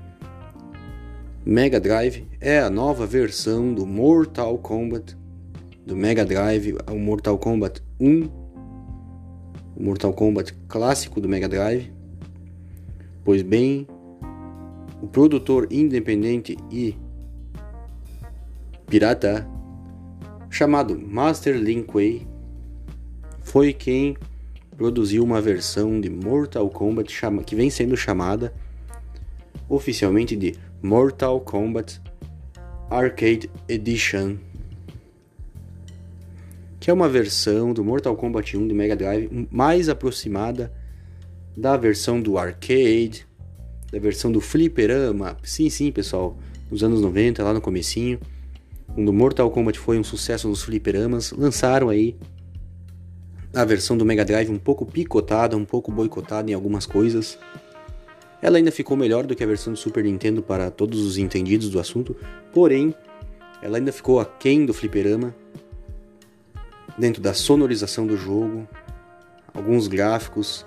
Mega 1.44 1.80
Drive 1.80 2.28
é 2.39 2.60
a 2.60 2.70
nova 2.70 3.08
versão 3.08 3.74
do 3.74 3.84
Mortal 3.84 4.60
Kombat 4.60 5.18
do 5.84 5.96
Mega 5.96 6.24
Drive, 6.24 6.78
o 6.92 7.00
Mortal 7.00 7.36
Kombat 7.39 7.82
1, 8.00 8.26
o 9.76 9.84
Mortal 9.84 10.13
Kombat 10.13 10.54
clássico 10.68 11.20
do 11.20 11.28
Mega 11.28 11.50
Drive. 11.50 11.92
Pois 13.24 13.42
bem, 13.42 13.88
o 15.02 15.08
produtor 15.08 15.68
independente 15.72 16.56
e 16.70 16.96
pirata 18.86 19.50
chamado 20.60 21.00
Master 21.00 21.56
Linkway, 21.56 22.28
foi 23.41 23.72
quem 23.72 24.17
produziu 24.76 25.24
uma 25.24 25.39
versão 25.39 26.02
de 26.02 26.10
Mortal 26.10 26.69
Kombat 26.69 27.17
que 27.45 27.56
vem 27.56 27.69
sendo 27.69 27.95
chamada 27.95 28.54
oficialmente 29.69 30.36
de 30.36 30.56
Mortal 30.84 31.39
Kombat 31.39 32.02
Arcade 32.89 33.50
Edition, 33.69 34.36
que 36.78 36.91
é 36.91 36.93
uma 36.93 37.08
versão 37.08 37.72
do 37.72 37.82
Mortal 37.82 38.17
Kombat 38.17 38.58
1 38.58 38.67
de 38.67 38.74
Mega 38.74 38.98
Drive 38.98 39.48
mais 39.50 39.88
aproximada 39.88 40.74
da 41.56 41.78
versão 41.78 42.19
do 42.22 42.38
arcade, 42.38 43.26
da 43.89 43.98
versão 43.98 44.30
do 44.30 44.41
fliperama. 44.41 45.38
Sim, 45.41 45.69
sim, 45.69 45.89
pessoal, 45.89 46.38
nos 46.69 46.84
anos 46.84 47.00
90, 47.00 47.41
lá 47.45 47.54
no 47.54 47.62
comecinho 47.62 48.19
quando 48.93 49.13
Mortal 49.13 49.49
Kombat 49.52 49.80
foi 49.80 49.99
um 49.99 50.04
sucesso 50.04 50.47
nos 50.47 50.63
fliperamas, 50.63 51.32
lançaram 51.32 51.89
aí 51.89 52.15
a 53.54 53.65
versão 53.65 53.97
do 53.97 54.06
Mega 54.06 54.23
Drive 54.23 54.49
um 54.49 54.58
pouco 54.58 54.86
picotada, 54.86 55.58
um 55.58 55.65
pouco 55.65 55.91
boicotada 55.91 56.52
em 56.52 56.54
algumas 56.54 56.86
coisas. 56.86 57.38
Ela 58.41 58.58
ainda 58.58 58.71
ficou 58.71 58.95
melhor 58.95 59.25
do 59.25 59.36
que 59.36 59.43
a 59.43 59.47
versão 59.47 59.73
do 59.73 59.80
Super 59.80 60.04
Nintendo 60.04 60.41
para 60.41 60.71
todos 60.71 61.02
os 61.06 61.17
entendidos 61.17 61.69
do 61.69 61.80
assunto, 61.80 62.15
porém, 62.54 62.93
ela 63.62 63.78
ainda 63.78 63.91
ficou 63.91 64.19
aquém 64.19 64.65
do 64.65 64.73
fliperama, 64.73 65.36
dentro 66.97 67.21
da 67.21 67.34
sonorização 67.34 68.06
do 68.06 68.15
jogo, 68.15 68.67
alguns 69.54 69.88
gráficos, 69.88 70.65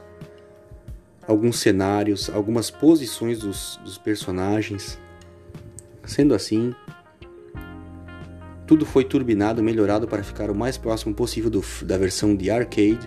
alguns 1.27 1.59
cenários, 1.59 2.29
algumas 2.31 2.71
posições 2.71 3.39
dos, 3.39 3.79
dos 3.85 3.99
personagens. 3.99 4.99
Sendo 6.05 6.35
assim, 6.35 6.75
tudo 8.73 8.87
foi 8.87 9.05
turbinado, 9.05 9.63
melhorado 9.63 10.09
para 10.09 10.23
ficar 10.23 10.51
o 10.51 10.55
mais 10.55 10.79
próximo 10.79 11.15
possível 11.15 11.51
do, 11.51 11.63
da 11.85 11.99
versão 11.99 12.35
de 12.35 12.51
arcade 12.51 13.07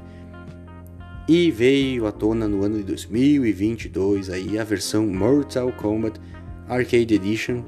e 1.28 1.50
veio 1.50 2.06
à 2.06 2.12
tona 2.12 2.48
no 2.48 2.64
ano 2.64 2.78
de 2.78 2.84
2022 2.84 4.30
aí 4.30 4.60
a 4.60 4.64
versão 4.64 5.08
Mortal 5.08 5.72
Kombat 5.72 6.22
Arcade 6.70 7.16
Edition. 7.16 7.64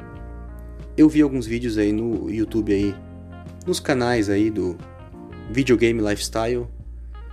Eu 0.95 1.09
vi 1.09 1.23
alguns 1.23 1.47
vídeos 1.47 1.75
aí 1.79 1.91
no 1.91 2.29
YouTube 2.29 2.71
aí, 2.71 2.93
nos 3.65 3.79
canais 3.79 4.29
aí 4.29 4.51
do 4.51 4.77
Videogame 5.49 5.99
Lifestyle, 5.99 6.67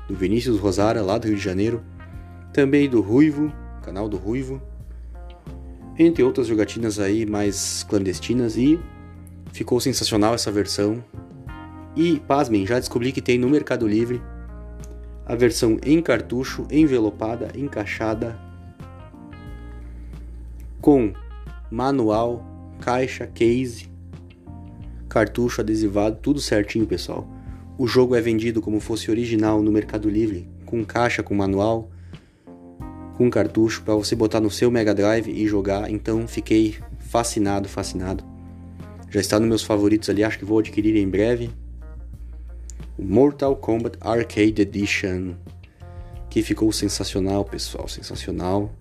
do 0.08 0.14
Vinícius 0.14 0.58
Rosara 0.58 1.02
lá 1.02 1.18
do 1.18 1.26
Rio 1.26 1.36
de 1.36 1.44
Janeiro, 1.44 1.84
também 2.54 2.88
do 2.88 3.02
Ruivo, 3.02 3.52
canal 3.82 4.08
do 4.08 4.16
Ruivo, 4.16 4.62
entre 5.98 6.22
outras 6.22 6.46
jogatinas 6.46 6.98
aí 6.98 7.26
mais 7.26 7.84
clandestinas 7.86 8.56
e 8.56 8.80
Ficou 9.54 9.78
sensacional 9.78 10.34
essa 10.34 10.50
versão. 10.50 11.02
E, 11.94 12.18
pasmem, 12.26 12.66
já 12.66 12.76
descobri 12.76 13.12
que 13.12 13.22
tem 13.22 13.38
no 13.38 13.48
Mercado 13.48 13.86
Livre 13.86 14.20
a 15.24 15.36
versão 15.36 15.78
em 15.84 16.02
cartucho, 16.02 16.66
envelopada, 16.68 17.52
encaixada, 17.54 18.36
com 20.80 21.12
manual, 21.70 22.44
caixa, 22.80 23.28
case, 23.28 23.88
cartucho 25.08 25.60
adesivado, 25.60 26.18
tudo 26.20 26.40
certinho, 26.40 26.84
pessoal. 26.84 27.24
O 27.78 27.86
jogo 27.86 28.16
é 28.16 28.20
vendido 28.20 28.60
como 28.60 28.80
fosse 28.80 29.08
original 29.08 29.62
no 29.62 29.70
Mercado 29.70 30.10
Livre, 30.10 30.48
com 30.66 30.84
caixa, 30.84 31.22
com 31.22 31.32
manual, 31.32 31.88
com 33.16 33.30
cartucho 33.30 33.84
para 33.84 33.94
você 33.94 34.16
botar 34.16 34.40
no 34.40 34.50
seu 34.50 34.68
Mega 34.68 34.92
Drive 34.92 35.28
e 35.28 35.46
jogar. 35.46 35.88
Então 35.88 36.26
fiquei 36.26 36.76
fascinado, 36.98 37.68
fascinado. 37.68 38.33
Já 39.14 39.20
está 39.20 39.38
nos 39.38 39.48
meus 39.48 39.62
favoritos 39.62 40.10
ali, 40.10 40.24
acho 40.24 40.36
que 40.36 40.44
vou 40.44 40.58
adquirir 40.58 40.96
em 40.96 41.08
breve. 41.08 41.48
Mortal 42.98 43.54
Kombat 43.54 43.96
Arcade 44.00 44.60
Edition. 44.60 45.34
Que 46.28 46.42
ficou 46.42 46.72
sensacional, 46.72 47.44
pessoal, 47.44 47.86
sensacional. 47.86 48.74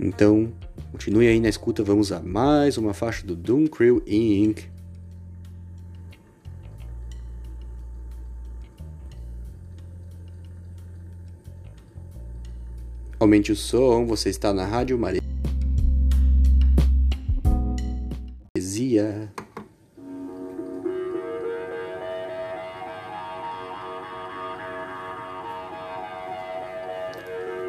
Então, 0.00 0.50
continue 0.90 1.28
aí 1.28 1.38
na 1.40 1.50
escuta, 1.50 1.84
vamos 1.84 2.10
a 2.10 2.20
mais 2.20 2.78
uma 2.78 2.94
faixa 2.94 3.26
do 3.26 3.36
Doom 3.36 3.66
Crew 3.66 4.02
Inc. 4.06 4.62
Aumente 13.20 13.52
o 13.52 13.56
som, 13.56 14.06
você 14.06 14.30
está 14.30 14.54
na 14.54 14.64
Rádio 14.64 14.98
Maria. 14.98 15.31
Dia. 19.02 19.32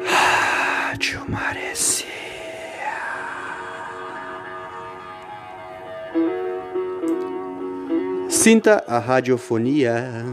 Rádio 0.04 1.24
Maresia. 1.28 2.06
Sinta 8.28 8.84
a 8.86 8.98
radiofonia. 8.98 10.24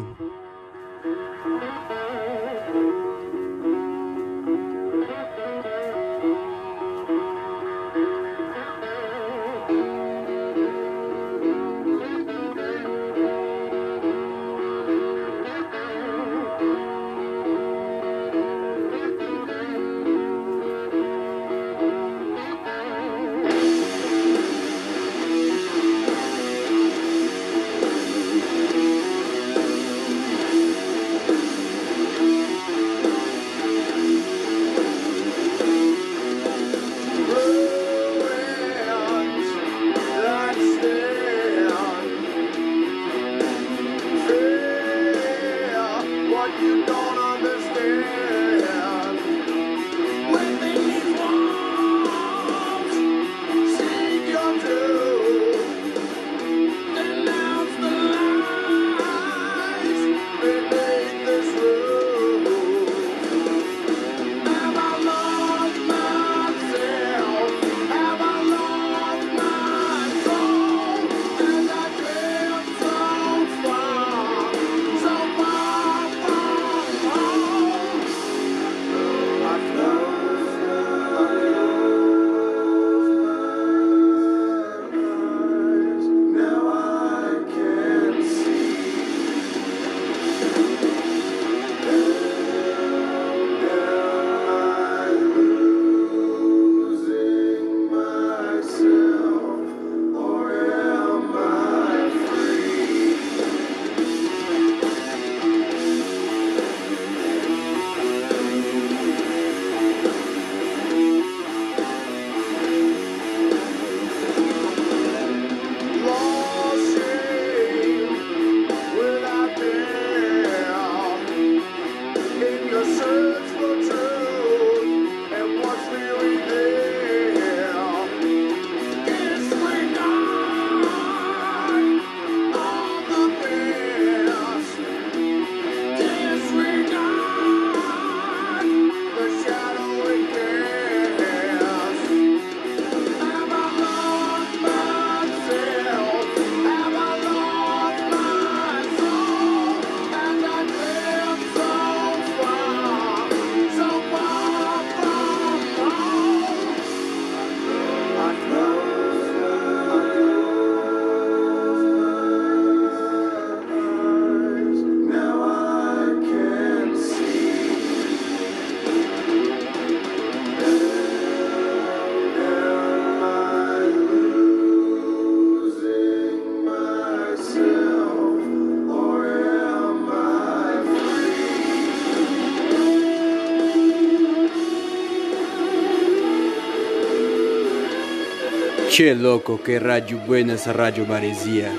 Che 189.01 189.15
loco, 189.15 189.57
que 189.57 189.79
rádio 189.79 190.19
buena 190.19 190.53
essa 190.53 190.71
rádio 190.71 191.07
maresia. 191.07 191.71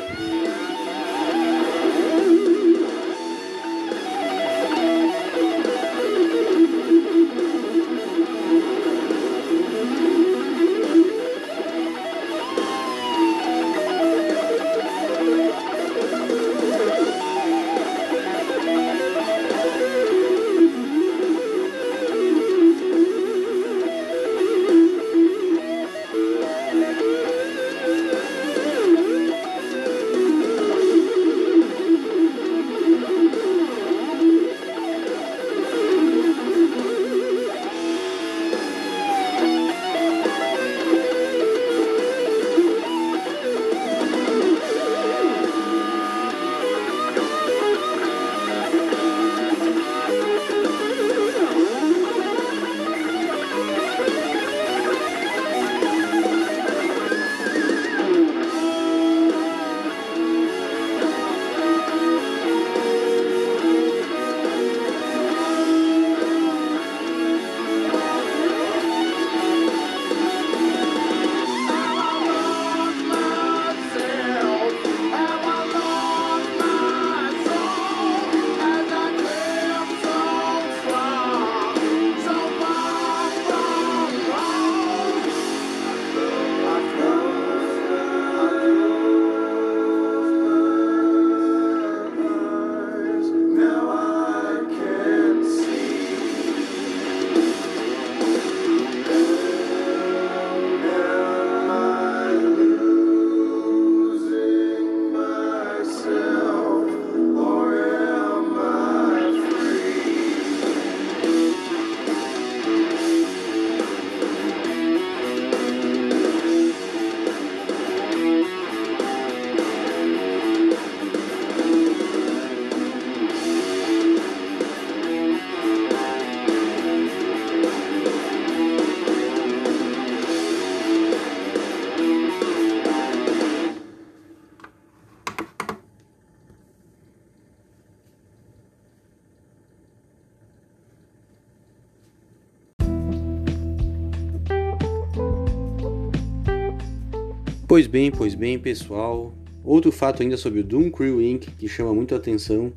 Pois 147.72 147.86
bem, 147.86 148.10
pois 148.10 148.34
bem, 148.34 148.58
pessoal. 148.58 149.32
Outro 149.64 149.90
fato 149.90 150.22
ainda 150.22 150.36
sobre 150.36 150.60
o 150.60 150.62
Doom 150.62 150.90
Crew 150.90 151.22
Inc. 151.22 151.46
que 151.56 151.66
chama 151.66 151.94
muito 151.94 152.14
a 152.14 152.18
atenção. 152.18 152.70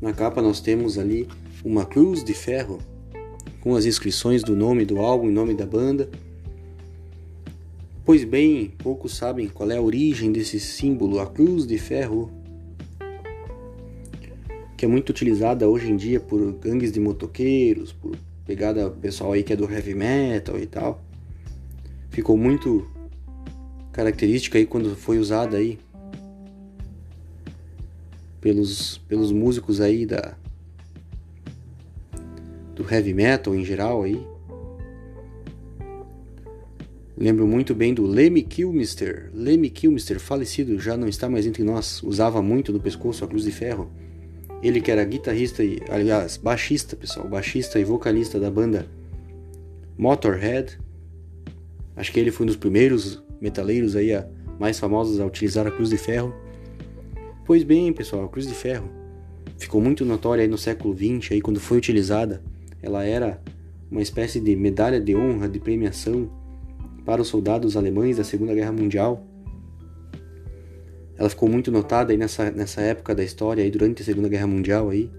Na 0.00 0.12
capa 0.12 0.40
nós 0.40 0.60
temos 0.60 0.96
ali 0.96 1.26
uma 1.64 1.84
cruz 1.84 2.22
de 2.22 2.32
ferro 2.34 2.78
com 3.60 3.74
as 3.74 3.84
inscrições 3.84 4.44
do 4.44 4.54
nome 4.54 4.84
do 4.84 5.00
álbum 5.00 5.28
e 5.28 5.32
nome 5.32 5.54
da 5.54 5.66
banda. 5.66 6.08
Pois 8.04 8.22
bem, 8.22 8.72
poucos 8.78 9.16
sabem 9.16 9.48
qual 9.48 9.72
é 9.72 9.76
a 9.76 9.82
origem 9.82 10.30
desse 10.30 10.60
símbolo, 10.60 11.18
a 11.18 11.26
cruz 11.26 11.66
de 11.66 11.76
ferro, 11.76 12.30
que 14.76 14.84
é 14.84 14.88
muito 14.88 15.10
utilizada 15.10 15.68
hoje 15.68 15.90
em 15.90 15.96
dia 15.96 16.20
por 16.20 16.52
gangues 16.52 16.92
de 16.92 17.00
motoqueiros, 17.00 17.92
por 17.92 18.16
pegada 18.46 18.88
pessoal 18.88 19.32
aí 19.32 19.42
que 19.42 19.52
é 19.52 19.56
do 19.56 19.68
heavy 19.68 19.96
metal 19.96 20.56
e 20.60 20.66
tal. 20.66 21.02
Ficou 22.08 22.36
muito 22.36 22.88
característica 23.98 24.56
aí 24.56 24.64
quando 24.64 24.94
foi 24.94 25.18
usada 25.18 25.56
aí 25.56 25.76
pelos, 28.40 28.98
pelos 29.08 29.32
músicos 29.32 29.80
aí 29.80 30.06
da 30.06 30.36
do 32.76 32.86
heavy 32.88 33.12
metal 33.12 33.56
em 33.56 33.64
geral 33.64 34.04
aí. 34.04 34.24
Lembro 37.16 37.44
muito 37.44 37.74
bem 37.74 37.92
do 37.92 38.06
Lemmy 38.06 38.42
Kilmister. 38.42 39.32
Lemmy 39.34 39.68
Kilmister, 39.68 40.20
falecido, 40.20 40.78
já 40.78 40.96
não 40.96 41.08
está 41.08 41.28
mais 41.28 41.44
entre 41.44 41.64
nós. 41.64 42.00
Usava 42.04 42.40
muito 42.40 42.72
no 42.72 42.78
pescoço 42.78 43.24
a 43.24 43.26
cruz 43.26 43.42
de 43.42 43.50
ferro. 43.50 43.90
Ele 44.62 44.80
que 44.80 44.92
era 44.92 45.04
guitarrista 45.04 45.64
e, 45.64 45.80
aliás, 45.88 46.36
baixista, 46.36 46.94
pessoal, 46.94 47.26
baixista 47.26 47.80
e 47.80 47.84
vocalista 47.84 48.38
da 48.38 48.48
banda 48.48 48.86
Motorhead. 49.98 50.78
Acho 51.96 52.12
que 52.12 52.20
ele 52.20 52.30
foi 52.30 52.44
um 52.44 52.46
dos 52.46 52.56
primeiros 52.56 53.26
metaleiros 53.40 53.96
aí 53.96 54.14
a, 54.14 54.26
mais 54.58 54.78
famosos 54.78 55.20
a 55.20 55.26
utilizar 55.26 55.66
a 55.66 55.70
cruz 55.70 55.90
de 55.90 55.98
ferro. 55.98 56.34
Pois 57.44 57.62
bem, 57.62 57.92
pessoal, 57.92 58.24
a 58.24 58.28
cruz 58.28 58.46
de 58.46 58.54
ferro 58.54 58.88
ficou 59.58 59.80
muito 59.80 60.04
notória 60.04 60.42
aí 60.42 60.48
no 60.48 60.58
século 60.58 60.94
XX, 60.94 61.32
aí 61.32 61.40
quando 61.40 61.60
foi 61.60 61.78
utilizada. 61.78 62.42
Ela 62.80 63.04
era 63.04 63.40
uma 63.90 64.00
espécie 64.00 64.40
de 64.40 64.54
medalha 64.54 65.00
de 65.00 65.16
honra, 65.16 65.48
de 65.48 65.58
premiação 65.58 66.30
para 67.04 67.22
os 67.22 67.28
soldados 67.28 67.76
alemães 67.76 68.18
da 68.18 68.24
Segunda 68.24 68.54
Guerra 68.54 68.72
Mundial. 68.72 69.24
Ela 71.16 71.28
ficou 71.28 71.48
muito 71.48 71.72
notada 71.72 72.12
aí 72.12 72.18
nessa, 72.18 72.50
nessa 72.50 72.80
época 72.80 73.14
da 73.14 73.24
história, 73.24 73.64
aí 73.64 73.70
durante 73.70 74.02
a 74.02 74.04
Segunda 74.04 74.28
Guerra 74.28 74.46
Mundial 74.46 74.90
aí, 74.90 75.10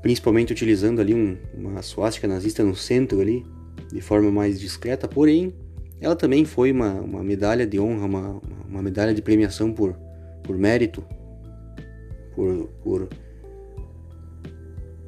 principalmente 0.00 0.52
utilizando 0.52 1.00
ali 1.00 1.14
um, 1.14 1.36
uma 1.52 1.82
suástica 1.82 2.26
nazista 2.26 2.64
no 2.64 2.74
centro 2.74 3.20
ali, 3.20 3.44
de 3.92 4.00
forma 4.00 4.30
mais 4.30 4.58
discreta, 4.58 5.06
porém 5.06 5.52
ela 6.00 6.14
também 6.14 6.44
foi 6.44 6.72
uma, 6.72 6.92
uma 7.00 7.24
medalha 7.24 7.66
de 7.66 7.80
honra, 7.80 8.04
uma, 8.04 8.40
uma 8.68 8.82
medalha 8.82 9.14
de 9.14 9.22
premiação 9.22 9.72
por, 9.72 9.96
por 10.42 10.56
mérito, 10.56 11.02
por, 12.34 12.68
por, 12.82 13.08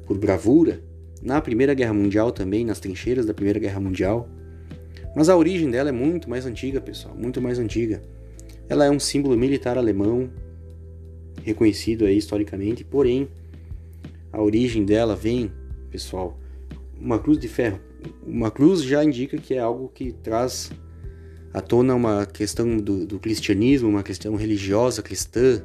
por 0.05 0.17
bravura, 0.17 0.81
na 1.21 1.39
Primeira 1.41 1.73
Guerra 1.73 1.93
Mundial 1.93 2.31
também, 2.31 2.65
nas 2.65 2.79
trincheiras 2.79 3.25
da 3.25 3.33
Primeira 3.33 3.59
Guerra 3.59 3.79
Mundial. 3.79 4.27
Mas 5.15 5.29
a 5.29 5.37
origem 5.37 5.69
dela 5.69 5.89
é 5.89 5.91
muito 5.91 6.29
mais 6.29 6.45
antiga, 6.45 6.81
pessoal, 6.81 7.15
muito 7.15 7.41
mais 7.41 7.59
antiga. 7.59 8.01
Ela 8.67 8.85
é 8.85 8.89
um 8.89 8.99
símbolo 8.99 9.37
militar 9.37 9.77
alemão, 9.77 10.29
reconhecido 11.43 12.05
aí 12.05 12.17
historicamente, 12.17 12.83
porém, 12.83 13.27
a 14.31 14.41
origem 14.41 14.85
dela 14.85 15.15
vem, 15.15 15.51
pessoal, 15.91 16.39
uma 16.99 17.19
cruz 17.19 17.37
de 17.37 17.47
ferro 17.47 17.79
uma 18.25 18.51
cruz 18.51 18.83
já 18.83 19.03
indica 19.03 19.37
que 19.37 19.53
é 19.53 19.59
algo 19.59 19.89
que 19.89 20.11
traz 20.11 20.71
à 21.53 21.61
tona 21.61 21.95
uma 21.95 22.25
questão 22.25 22.77
do, 22.77 23.05
do 23.05 23.19
cristianismo, 23.19 23.89
uma 23.89 24.03
questão 24.03 24.35
religiosa 24.35 25.01
cristã, 25.01 25.61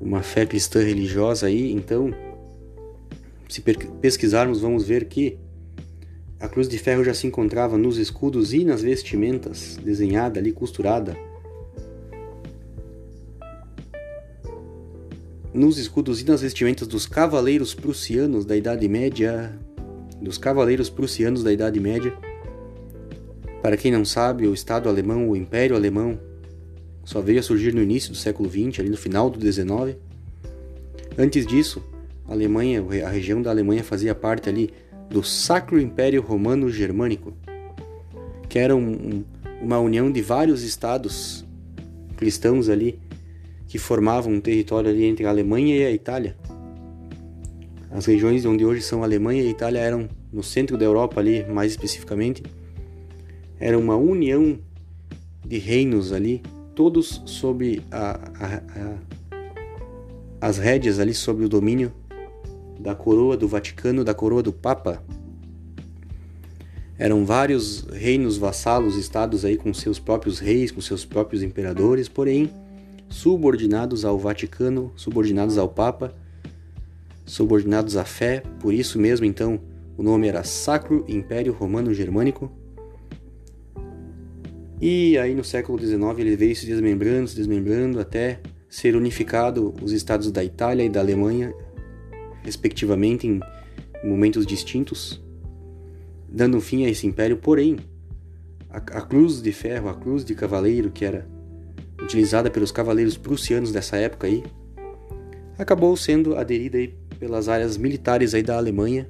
uma 0.00 0.22
fé 0.22 0.46
cristã 0.46 0.82
religiosa 0.82 1.46
aí. 1.46 1.72
Então, 1.72 2.12
se 3.48 3.60
pesquisarmos, 4.00 4.60
vamos 4.60 4.86
ver 4.86 5.06
que 5.06 5.38
a 6.38 6.48
cruz 6.48 6.68
de 6.68 6.78
ferro 6.78 7.04
já 7.04 7.14
se 7.14 7.26
encontrava 7.26 7.78
nos 7.78 7.96
escudos 7.96 8.52
e 8.52 8.64
nas 8.64 8.82
vestimentas, 8.82 9.78
desenhada 9.82 10.38
ali, 10.38 10.52
costurada. 10.52 11.16
Nos 15.54 15.78
escudos 15.78 16.20
e 16.20 16.24
nas 16.26 16.42
vestimentas 16.42 16.86
dos 16.86 17.06
cavaleiros 17.06 17.72
prussianos 17.72 18.44
da 18.44 18.54
Idade 18.54 18.86
Média, 18.86 19.58
dos 20.20 20.38
cavaleiros 20.38 20.88
prussianos 20.88 21.42
da 21.42 21.52
Idade 21.52 21.80
Média, 21.80 22.12
Para 23.62 23.76
quem 23.76 23.90
não 23.90 24.04
sabe, 24.04 24.46
o 24.46 24.54
Estado 24.54 24.88
alemão, 24.88 25.28
o 25.28 25.36
Império 25.36 25.74
Alemão, 25.74 26.20
só 27.04 27.20
veio 27.20 27.40
a 27.40 27.42
surgir 27.42 27.74
no 27.74 27.82
início 27.82 28.12
do 28.12 28.16
século 28.16 28.48
XX, 28.48 28.80
ali 28.80 28.90
no 28.90 28.96
final 28.96 29.28
do 29.28 29.40
XIX. 29.40 29.96
Antes 31.18 31.46
disso, 31.46 31.82
a 32.28 32.32
Alemanha, 32.32 32.84
a 33.04 33.08
região 33.08 33.40
da 33.40 33.50
Alemanha 33.50 33.82
fazia 33.82 34.14
parte 34.14 34.48
ali 34.48 34.70
do 35.08 35.22
Sacro 35.22 35.80
Império 35.80 36.20
Romano 36.20 36.70
Germânico, 36.70 37.32
que 38.48 38.58
era 38.58 38.74
um, 38.74 38.90
um, 38.90 39.24
uma 39.62 39.78
união 39.78 40.10
de 40.10 40.20
vários 40.20 40.62
estados 40.62 41.44
cristãos 42.16 42.68
ali 42.68 42.98
que 43.68 43.78
formavam 43.78 44.32
um 44.32 44.40
território 44.40 44.90
ali 44.90 45.04
entre 45.04 45.26
a 45.26 45.30
Alemanha 45.30 45.76
e 45.76 45.84
a 45.84 45.90
Itália. 45.90 46.36
As 47.96 48.04
regiões 48.04 48.44
onde 48.44 48.62
hoje 48.62 48.82
são 48.82 49.02
Alemanha 49.02 49.42
e 49.42 49.48
Itália 49.48 49.78
eram 49.78 50.06
no 50.30 50.42
centro 50.42 50.76
da 50.76 50.84
Europa 50.84 51.18
ali, 51.18 51.46
mais 51.46 51.70
especificamente, 51.70 52.42
era 53.58 53.78
uma 53.78 53.96
união 53.96 54.58
de 55.42 55.56
reinos 55.56 56.12
ali, 56.12 56.42
todos 56.74 57.22
sob 57.24 57.82
a, 57.90 58.20
a, 58.38 58.56
a, 58.56 58.98
as 60.42 60.58
rédeas 60.58 60.98
ali 60.98 61.14
sob 61.14 61.42
o 61.42 61.48
domínio 61.48 61.90
da 62.78 62.94
coroa 62.94 63.34
do 63.34 63.48
Vaticano, 63.48 64.04
da 64.04 64.12
coroa 64.12 64.42
do 64.42 64.52
Papa. 64.52 65.02
Eram 66.98 67.24
vários 67.24 67.86
reinos 67.90 68.36
vassalos, 68.36 68.98
estados 68.98 69.42
aí 69.42 69.56
com 69.56 69.72
seus 69.72 69.98
próprios 69.98 70.38
reis, 70.38 70.70
com 70.70 70.82
seus 70.82 71.06
próprios 71.06 71.42
imperadores, 71.42 72.10
porém 72.10 72.50
subordinados 73.08 74.04
ao 74.04 74.18
Vaticano, 74.18 74.92
subordinados 74.96 75.56
ao 75.56 75.70
Papa, 75.70 76.14
subordinados 77.26 77.96
à 77.96 78.04
fé. 78.04 78.42
Por 78.60 78.72
isso 78.72 78.98
mesmo, 78.98 79.26
então, 79.26 79.60
o 79.98 80.02
nome 80.02 80.28
era 80.28 80.44
Sacro 80.44 81.04
Império 81.08 81.52
Romano 81.52 81.92
Germânico. 81.92 82.50
E 84.80 85.18
aí 85.18 85.34
no 85.34 85.42
século 85.42 85.78
XIX 85.78 86.18
ele 86.18 86.36
veio 86.36 86.54
se 86.54 86.66
desmembrando, 86.66 87.28
se 87.28 87.36
desmembrando 87.36 87.98
até 87.98 88.40
ser 88.68 88.94
unificado 88.94 89.74
os 89.82 89.90
estados 89.90 90.30
da 90.30 90.44
Itália 90.44 90.84
e 90.84 90.88
da 90.88 91.00
Alemanha, 91.00 91.52
respectivamente, 92.42 93.26
em 93.26 93.40
momentos 94.04 94.46
distintos, 94.46 95.22
dando 96.28 96.60
fim 96.60 96.84
a 96.84 96.90
esse 96.90 97.06
império. 97.06 97.38
Porém, 97.38 97.76
a, 98.68 98.76
a 98.76 99.00
cruz 99.00 99.40
de 99.40 99.50
ferro, 99.50 99.88
a 99.88 99.94
cruz 99.94 100.24
de 100.24 100.34
cavaleiro 100.34 100.90
que 100.90 101.06
era 101.06 101.26
utilizada 102.02 102.50
pelos 102.50 102.70
cavaleiros 102.70 103.16
prussianos 103.16 103.72
dessa 103.72 103.96
época 103.96 104.26
aí, 104.26 104.44
acabou 105.58 105.96
sendo 105.96 106.36
aderida 106.36 106.76
aí 106.76 106.94
pelas 107.18 107.48
áreas 107.48 107.76
militares 107.76 108.34
aí 108.34 108.42
da 108.42 108.56
Alemanha 108.56 109.08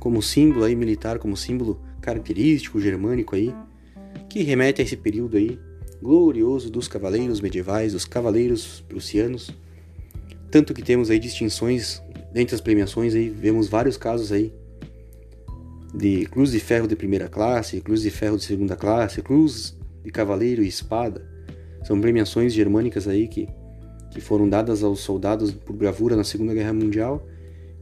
como 0.00 0.22
símbolo 0.22 0.64
aí 0.64 0.74
militar, 0.74 1.18
como 1.18 1.36
símbolo 1.36 1.78
característico 2.00 2.80
germânico 2.80 3.36
aí, 3.36 3.54
que 4.30 4.42
remete 4.42 4.80
a 4.80 4.84
esse 4.84 4.96
período 4.96 5.36
aí 5.36 5.60
glorioso 6.02 6.70
dos 6.70 6.88
cavaleiros 6.88 7.40
medievais, 7.40 7.92
dos 7.92 8.06
cavaleiros 8.06 8.82
prussianos. 8.88 9.50
Tanto 10.50 10.72
que 10.72 10.82
temos 10.82 11.10
aí 11.10 11.18
distinções 11.18 12.02
dentre 12.32 12.54
as 12.54 12.60
premiações 12.60 13.14
aí, 13.14 13.28
vemos 13.28 13.68
vários 13.68 13.96
casos 13.96 14.32
aí 14.32 14.52
de 15.94 16.24
cruz 16.26 16.52
de 16.52 16.60
ferro 16.60 16.88
de 16.88 16.96
primeira 16.96 17.28
classe, 17.28 17.80
cruz 17.80 18.02
de 18.02 18.10
ferro 18.10 18.36
de 18.36 18.44
segunda 18.44 18.76
classe, 18.76 19.20
cruz 19.20 19.76
de 20.02 20.10
cavaleiro 20.10 20.62
e 20.62 20.68
espada. 20.68 21.28
São 21.84 22.00
premiações 22.00 22.54
germânicas 22.54 23.08
aí 23.08 23.28
que, 23.28 23.48
que 24.10 24.20
foram 24.20 24.48
dadas 24.48 24.82
aos 24.82 25.00
soldados 25.00 25.52
por 25.52 25.74
bravura 25.74 26.16
na 26.16 26.24
Segunda 26.24 26.52
Guerra 26.52 26.72
Mundial 26.72 27.26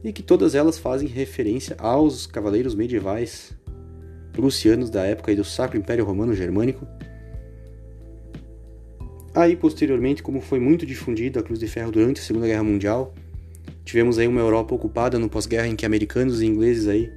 e 0.03 0.13
que 0.13 0.23
todas 0.23 0.55
elas 0.55 0.77
fazem 0.77 1.07
referência 1.07 1.75
aos 1.79 2.25
cavaleiros 2.25 2.75
medievais 2.75 3.51
prussianos 4.31 4.89
da 4.89 5.03
época 5.05 5.35
do 5.35 5.43
Sacro 5.43 5.77
Império 5.77 6.05
Romano 6.05 6.33
Germânico. 6.33 6.87
Aí, 9.33 9.55
posteriormente, 9.55 10.23
como 10.23 10.41
foi 10.41 10.59
muito 10.59 10.85
difundida 10.85 11.39
a 11.39 11.43
Cruz 11.43 11.59
de 11.59 11.67
Ferro 11.67 11.91
durante 11.91 12.21
a 12.21 12.23
Segunda 12.23 12.47
Guerra 12.47 12.63
Mundial, 12.63 13.13
tivemos 13.83 14.17
aí 14.17 14.27
uma 14.27 14.39
Europa 14.39 14.73
ocupada 14.73 15.19
no 15.19 15.29
pós-guerra 15.29 15.67
em 15.67 15.75
que 15.75 15.85
americanos 15.85 16.41
e 16.41 16.45
ingleses 16.45 16.87
aí 16.87 17.11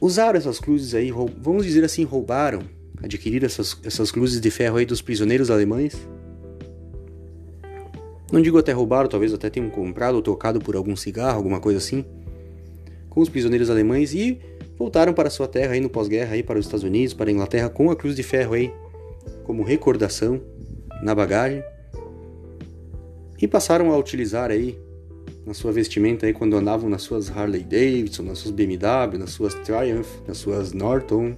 usaram 0.00 0.36
essas 0.36 0.58
cruzes 0.58 0.94
aí, 0.94 1.12
vamos 1.38 1.64
dizer 1.64 1.84
assim, 1.84 2.02
roubaram, 2.02 2.62
adquiriram 3.00 3.46
essas, 3.46 3.78
essas 3.84 4.10
cruzes 4.10 4.40
de 4.40 4.50
ferro 4.50 4.76
aí 4.76 4.84
dos 4.84 5.00
prisioneiros 5.00 5.50
alemães 5.50 5.96
não 8.32 8.40
digo 8.40 8.56
até 8.56 8.72
roubaram, 8.72 9.10
talvez 9.10 9.34
até 9.34 9.50
tenham 9.50 9.68
comprado 9.68 10.14
ou 10.14 10.22
trocado 10.22 10.58
por 10.58 10.74
algum 10.74 10.96
cigarro, 10.96 11.36
alguma 11.36 11.60
coisa 11.60 11.78
assim, 11.78 12.02
com 13.10 13.20
os 13.20 13.28
prisioneiros 13.28 13.68
alemães 13.68 14.14
e 14.14 14.40
voltaram 14.78 15.12
para 15.12 15.28
sua 15.28 15.46
terra 15.46 15.74
aí 15.74 15.80
no 15.80 15.90
pós-guerra 15.90 16.32
aí 16.32 16.42
para 16.42 16.58
os 16.58 16.64
Estados 16.64 16.82
Unidos, 16.82 17.12
para 17.12 17.28
a 17.28 17.32
Inglaterra 17.32 17.68
com 17.68 17.90
a 17.90 17.94
cruz 17.94 18.16
de 18.16 18.22
ferro 18.22 18.54
aí 18.54 18.72
como 19.44 19.62
recordação 19.62 20.40
na 21.02 21.14
bagagem 21.14 21.62
e 23.40 23.46
passaram 23.46 23.92
a 23.92 23.98
utilizar 23.98 24.50
aí 24.50 24.78
na 25.44 25.52
sua 25.52 25.70
vestimenta 25.70 26.24
aí 26.24 26.32
quando 26.32 26.56
andavam 26.56 26.88
nas 26.88 27.02
suas 27.02 27.30
Harley 27.30 27.62
Davidson, 27.62 28.22
nas 28.22 28.38
suas 28.38 28.54
BMW, 28.54 29.18
nas 29.18 29.30
suas 29.30 29.52
Triumph, 29.54 30.08
nas 30.26 30.38
suas 30.38 30.72
Norton. 30.72 31.36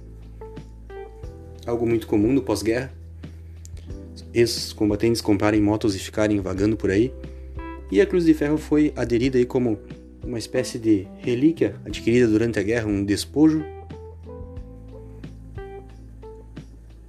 Algo 1.65 1.85
muito 1.85 2.07
comum 2.07 2.31
no 2.31 2.41
pós-guerra 2.41 2.94
ex-combatentes 4.35 5.21
comprarem 5.21 5.61
motos 5.61 5.95
e 5.95 5.99
ficarem 5.99 6.39
vagando 6.41 6.75
por 6.75 6.91
aí. 6.91 7.11
E 7.91 8.01
a 8.01 8.05
Cruz 8.05 8.25
de 8.25 8.33
Ferro 8.33 8.57
foi 8.57 8.91
aderida 8.95 9.37
aí 9.37 9.45
como 9.45 9.79
uma 10.23 10.37
espécie 10.37 10.77
de 10.77 11.07
relíquia 11.17 11.75
adquirida 11.85 12.27
durante 12.27 12.59
a 12.59 12.63
guerra, 12.63 12.87
um 12.87 13.03
despojo. 13.03 13.63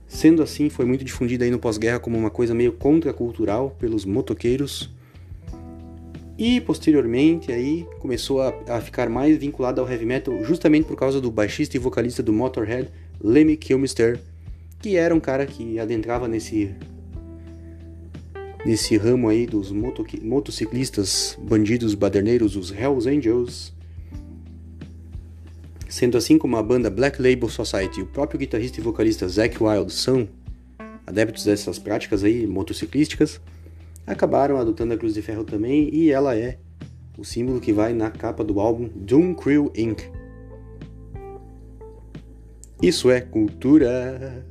Sendo 0.06 0.42
assim, 0.42 0.70
foi 0.70 0.84
muito 0.84 1.04
difundida 1.04 1.44
aí 1.44 1.50
no 1.50 1.58
pós-guerra 1.58 1.98
como 1.98 2.16
uma 2.16 2.30
coisa 2.30 2.54
meio 2.54 2.72
contracultural 2.72 3.74
pelos 3.78 4.04
motoqueiros. 4.04 4.94
E 6.38 6.60
posteriormente 6.60 7.50
aí 7.50 7.86
começou 7.98 8.42
a, 8.42 8.54
a 8.68 8.80
ficar 8.80 9.08
mais 9.08 9.38
vinculada 9.38 9.80
ao 9.80 9.90
heavy 9.90 10.04
metal 10.04 10.44
justamente 10.44 10.86
por 10.86 10.96
causa 10.96 11.20
do 11.20 11.30
baixista 11.30 11.76
e 11.76 11.80
vocalista 11.80 12.22
do 12.22 12.32
Motorhead, 12.32 12.90
Lemmy 13.22 13.56
Kilmister, 13.56 14.20
que 14.78 14.96
era 14.96 15.14
um 15.14 15.20
cara 15.20 15.46
que 15.46 15.78
adentrava 15.78 16.28
nesse 16.28 16.74
nesse 18.64 18.96
ramo 18.96 19.28
aí 19.28 19.46
dos 19.46 19.72
motociclistas 19.72 21.38
bandidos 21.40 21.94
baderneiros, 21.94 22.56
os 22.56 22.70
Hells 22.70 23.08
Angels. 23.08 23.74
Sendo 25.88 26.16
assim 26.18 26.36
como 26.36 26.56
a 26.56 26.62
banda 26.62 26.90
Black 26.90 27.20
Label 27.22 27.48
Society 27.48 28.00
e 28.00 28.02
o 28.02 28.06
próprio 28.06 28.38
guitarrista 28.38 28.80
e 28.80 28.82
vocalista 28.82 29.28
Zack 29.28 29.62
Wild 29.62 29.92
são 29.92 30.28
adeptos 31.06 31.44
dessas 31.44 31.78
práticas 31.78 32.24
aí 32.24 32.46
motociclísticas, 32.46 33.40
acabaram 34.06 34.56
adotando 34.58 34.94
a 34.94 34.96
Cruz 34.96 35.14
de 35.14 35.22
Ferro 35.22 35.44
também 35.44 35.88
e 35.94 36.10
ela 36.10 36.36
é 36.36 36.58
o 37.16 37.24
símbolo 37.24 37.60
que 37.60 37.72
vai 37.72 37.94
na 37.94 38.10
capa 38.10 38.44
do 38.44 38.60
álbum 38.60 38.88
Doom 38.94 39.34
Crew 39.34 39.72
Inc. 39.74 40.02
Isso 42.82 43.10
é 43.10 43.20
cultura. 43.20 44.44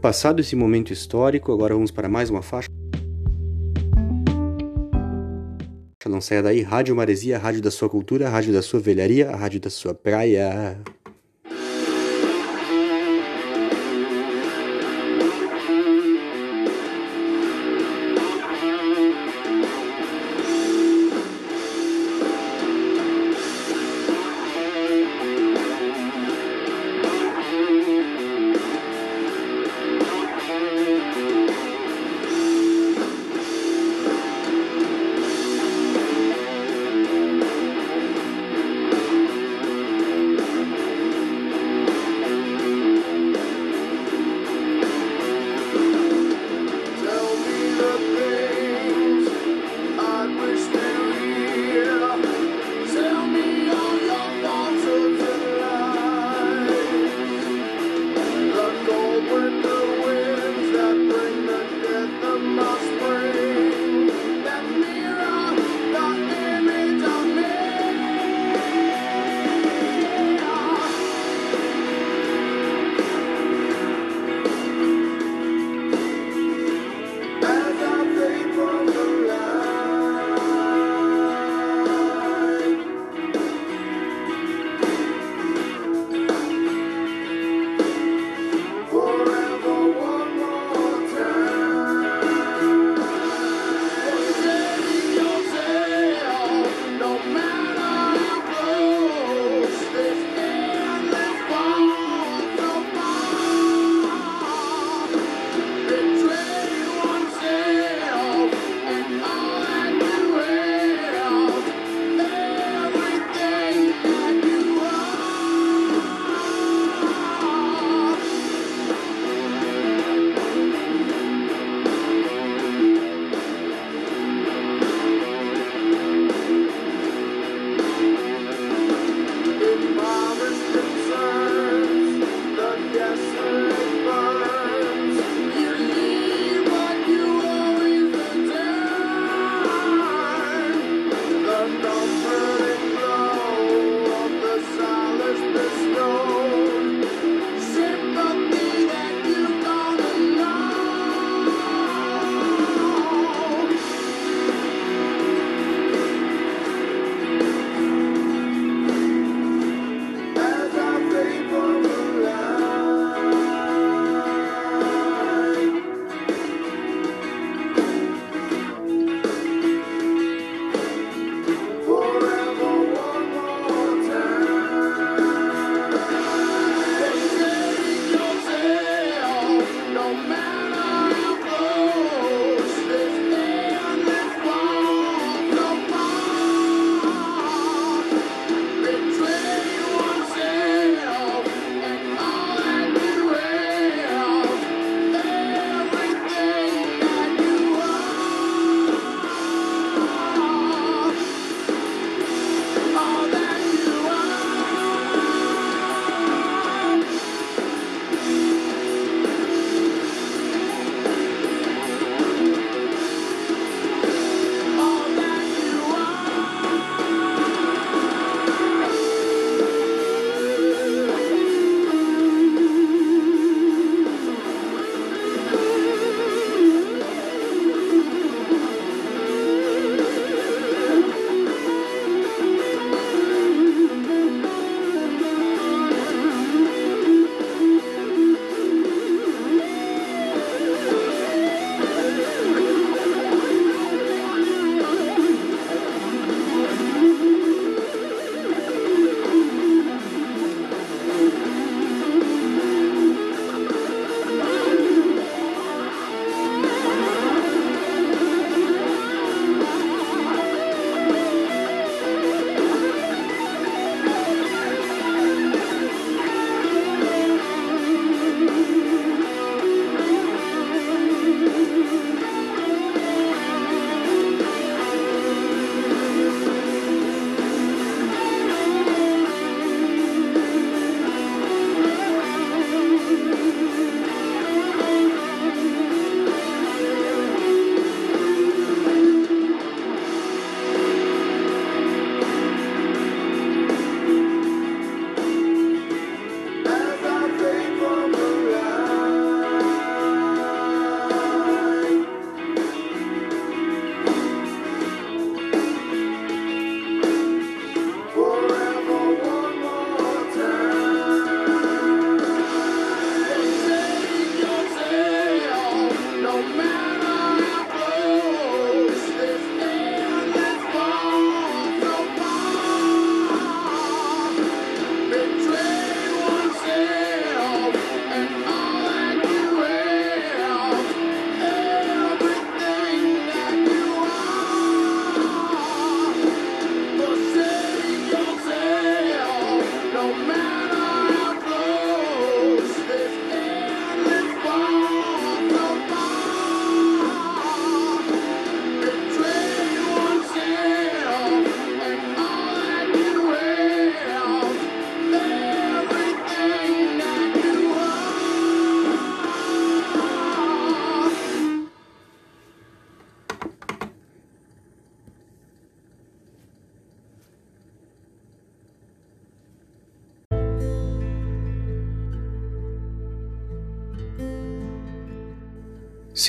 Passado 0.00 0.40
esse 0.40 0.54
momento 0.54 0.92
histórico, 0.92 1.52
agora 1.52 1.74
vamos 1.74 1.90
para 1.90 2.08
mais 2.08 2.30
uma 2.30 2.40
faixa. 2.40 2.68
Não 6.08 6.22
saia 6.22 6.42
daí, 6.42 6.62
Rádio 6.62 6.96
Maresia, 6.96 7.36
rádio 7.36 7.60
da 7.60 7.70
sua 7.70 7.88
cultura, 7.88 8.30
rádio 8.30 8.52
da 8.52 8.62
sua 8.62 8.80
velharia, 8.80 9.30
rádio 9.30 9.60
da 9.60 9.68
sua 9.68 9.92
praia. 9.92 10.80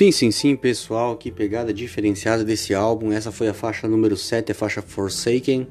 Sim, 0.00 0.10
sim, 0.10 0.30
sim, 0.30 0.56
pessoal, 0.56 1.14
que 1.14 1.30
pegada 1.30 1.74
diferenciada 1.74 2.42
desse 2.42 2.72
álbum. 2.72 3.12
Essa 3.12 3.30
foi 3.30 3.48
a 3.48 3.52
faixa 3.52 3.86
número 3.86 4.16
7, 4.16 4.50
a 4.50 4.54
faixa 4.54 4.80
Forsaken. 4.80 5.68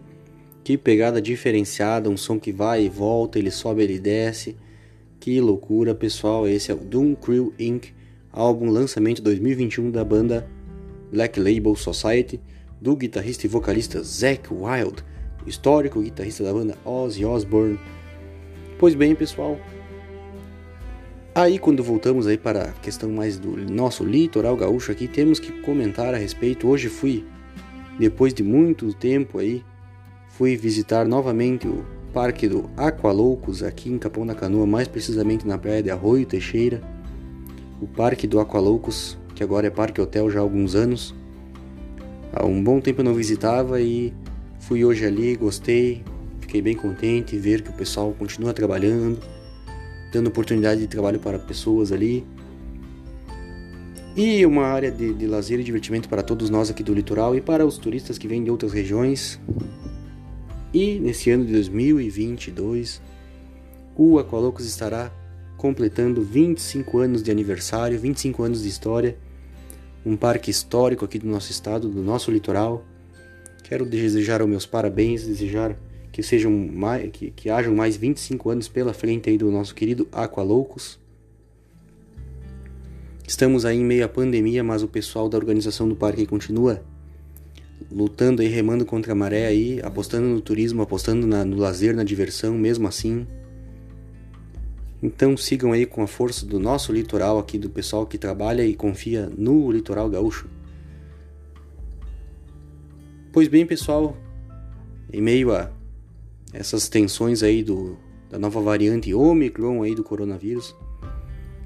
Que 0.63 0.77
pegada 0.77 1.19
diferenciada, 1.19 2.11
um 2.11 2.15
som 2.15 2.39
que 2.39 2.51
vai 2.51 2.85
e 2.85 2.89
volta, 2.89 3.39
ele 3.39 3.49
sobe, 3.49 3.81
ele 3.81 3.97
desce. 3.97 4.55
Que 5.19 5.41
loucura, 5.41 5.95
pessoal. 5.95 6.47
Esse 6.47 6.69
é 6.69 6.75
o 6.75 6.77
Doom 6.77 7.15
Crew 7.15 7.55
Inc., 7.57 7.87
álbum 8.31 8.69
lançamento 8.69 9.19
2021 9.23 9.89
da 9.89 10.05
banda 10.05 10.47
Black 11.11 11.39
Label 11.39 11.75
Society, 11.75 12.39
do 12.79 12.95
guitarrista 12.95 13.47
e 13.47 13.49
vocalista 13.49 14.03
Zack 14.03 14.53
Wild, 14.53 15.03
histórico 15.47 16.03
guitarrista 16.03 16.43
da 16.43 16.53
banda 16.53 16.77
Ozzy 16.85 17.25
Osbourne. 17.25 17.79
Pois 18.77 18.93
bem, 18.93 19.15
pessoal, 19.15 19.59
Aí 21.35 21.59
quando 21.59 21.83
voltamos 21.83 22.25
aí 22.25 22.37
para 22.37 22.63
a 22.63 22.71
questão 22.71 23.11
mais 23.11 23.37
do 23.37 23.55
nosso 23.71 24.03
litoral 24.03 24.57
gaúcho 24.57 24.91
aqui, 24.91 25.07
temos 25.07 25.39
que 25.39 25.51
comentar 25.61 26.13
a 26.13 26.17
respeito. 26.17 26.67
Hoje 26.67 26.89
fui, 26.89 27.23
depois 27.99 28.33
de 28.33 28.41
muito 28.41 28.91
tempo 28.93 29.37
aí, 29.37 29.63
fui 30.29 30.57
visitar 30.57 31.07
novamente 31.07 31.67
o 31.67 31.85
Parque 32.11 32.47
do 32.47 32.67
Aqualoucos 32.75 33.61
aqui 33.61 33.91
em 33.91 33.99
Capão 33.99 34.25
da 34.25 34.33
Canoa, 34.33 34.65
mais 34.65 34.87
precisamente 34.87 35.47
na 35.47 35.57
praia 35.57 35.83
de 35.83 35.91
Arroio 35.91 36.25
Teixeira. 36.25 36.81
O 37.79 37.85
Parque 37.85 38.25
do 38.25 38.39
Aqualoucos, 38.39 39.15
que 39.35 39.43
agora 39.43 39.67
é 39.67 39.69
Parque 39.69 40.01
Hotel 40.01 40.31
já 40.31 40.39
há 40.39 40.41
alguns 40.41 40.73
anos. 40.73 41.13
Há 42.33 42.43
um 42.43 42.61
bom 42.61 42.81
tempo 42.81 43.01
eu 43.01 43.05
não 43.05 43.13
visitava 43.13 43.79
e 43.79 44.11
fui 44.59 44.83
hoje 44.83 45.05
ali, 45.05 45.35
gostei, 45.35 46.03
fiquei 46.39 46.61
bem 46.61 46.75
contente 46.75 47.37
ver 47.37 47.61
que 47.61 47.69
o 47.69 47.73
pessoal 47.73 48.15
continua 48.17 48.51
trabalhando 48.51 49.19
dando 50.11 50.27
oportunidade 50.27 50.81
de 50.81 50.87
trabalho 50.87 51.19
para 51.19 51.37
pessoas 51.39 51.91
ali. 51.91 52.25
E 54.15 54.45
uma 54.45 54.65
área 54.65 54.91
de, 54.91 55.13
de 55.13 55.27
lazer 55.27 55.59
e 55.59 55.63
divertimento 55.63 56.09
para 56.09 56.21
todos 56.21 56.49
nós 56.49 56.69
aqui 56.69 56.83
do 56.83 56.93
litoral 56.93 57.35
e 57.35 57.41
para 57.41 57.65
os 57.65 57.77
turistas 57.77 58.17
que 58.17 58.27
vêm 58.27 58.43
de 58.43 58.51
outras 58.51 58.73
regiões. 58.73 59.39
E 60.73 60.99
nesse 60.99 61.31
ano 61.31 61.45
de 61.45 61.53
2022, 61.53 63.01
o 63.95 64.19
Aqualocos 64.19 64.65
estará 64.65 65.11
completando 65.57 66.21
25 66.21 66.99
anos 66.99 67.21
de 67.21 67.31
aniversário, 67.31 67.99
25 67.99 68.43
anos 68.43 68.63
de 68.63 68.69
história, 68.69 69.17
um 70.05 70.15
parque 70.15 70.49
histórico 70.49 71.03
aqui 71.03 71.19
do 71.19 71.27
nosso 71.27 71.51
estado, 71.51 71.89
do 71.89 72.01
nosso 72.01 72.31
litoral. 72.31 72.85
Quero 73.63 73.85
desejar 73.85 74.41
os 74.41 74.47
meus 74.47 74.65
parabéns, 74.65 75.25
desejar 75.25 75.77
que 76.19 76.23
sejam 76.23 76.51
mais, 76.51 77.09
que, 77.11 77.31
que 77.31 77.49
hajam 77.49 77.73
mais 77.73 77.95
25 77.95 78.49
anos 78.49 78.67
pela 78.67 78.93
frente 78.93 79.29
aí 79.29 79.37
do 79.37 79.49
nosso 79.49 79.73
querido 79.73 80.05
Aqualoucos. 80.11 80.99
Estamos 83.25 83.63
aí 83.63 83.77
em 83.77 83.85
meio 83.85 84.03
à 84.03 84.09
pandemia, 84.09 84.61
mas 84.61 84.83
o 84.83 84.87
pessoal 84.89 85.29
da 85.29 85.37
organização 85.37 85.87
do 85.87 85.95
parque 85.95 86.25
continua 86.25 86.83
lutando 87.89 88.43
e 88.43 88.47
remando 88.47 88.85
contra 88.85 89.13
a 89.13 89.15
maré 89.15 89.45
aí, 89.47 89.79
apostando 89.81 90.27
no 90.27 90.41
turismo, 90.41 90.81
apostando 90.81 91.25
na, 91.25 91.45
no 91.45 91.55
lazer, 91.55 91.95
na 91.95 92.03
diversão, 92.03 92.57
mesmo 92.57 92.85
assim. 92.85 93.25
Então 95.01 95.37
sigam 95.37 95.71
aí 95.71 95.85
com 95.85 96.03
a 96.03 96.07
força 96.07 96.45
do 96.45 96.59
nosso 96.59 96.91
litoral 96.91 97.39
aqui, 97.39 97.57
do 97.57 97.69
pessoal 97.69 98.05
que 98.05 98.17
trabalha 98.17 98.65
e 98.65 98.75
confia 98.75 99.31
no 99.37 99.71
litoral 99.71 100.09
gaúcho. 100.09 100.49
Pois 103.31 103.47
bem, 103.47 103.65
pessoal, 103.65 104.17
em 105.13 105.21
meio 105.21 105.55
a 105.55 105.78
essas 106.53 106.89
tensões 106.89 107.43
aí 107.43 107.63
do, 107.63 107.97
da 108.29 108.39
nova 108.39 108.59
variante 108.61 109.13
Omicron 109.13 109.83
aí 109.83 109.95
do 109.95 110.03
coronavírus, 110.03 110.75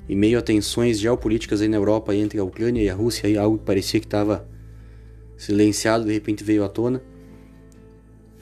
e 0.07 0.15
meio 0.15 0.37
a 0.37 0.41
tensões 0.41 0.99
geopolíticas 0.99 1.61
aí 1.61 1.67
na 1.67 1.77
Europa 1.77 2.13
entre 2.15 2.39
a 2.39 2.43
Ucrânia 2.43 2.81
e 2.81 2.89
a 2.89 2.93
Rússia, 2.93 3.27
aí, 3.27 3.37
algo 3.37 3.57
que 3.57 3.63
parecia 3.63 3.99
que 3.99 4.05
estava 4.05 4.47
silenciado, 5.37 6.05
de 6.05 6.11
repente 6.11 6.43
veio 6.43 6.63
à 6.63 6.69
tona. 6.69 7.01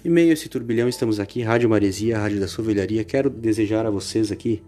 E 0.04 0.10
meio 0.10 0.32
a 0.32 0.34
esse 0.34 0.50
turbilhão 0.50 0.90
estamos 0.90 1.20
aqui, 1.20 1.44
Rádio 1.44 1.70
Maresia, 1.70 2.18
Rádio 2.18 2.40
da 2.40 2.48
Sovelharia. 2.48 3.04
Quero 3.04 3.30
desejar 3.30 3.86
a 3.86 3.92
vocês 3.92 4.32
aqui, 4.32 4.64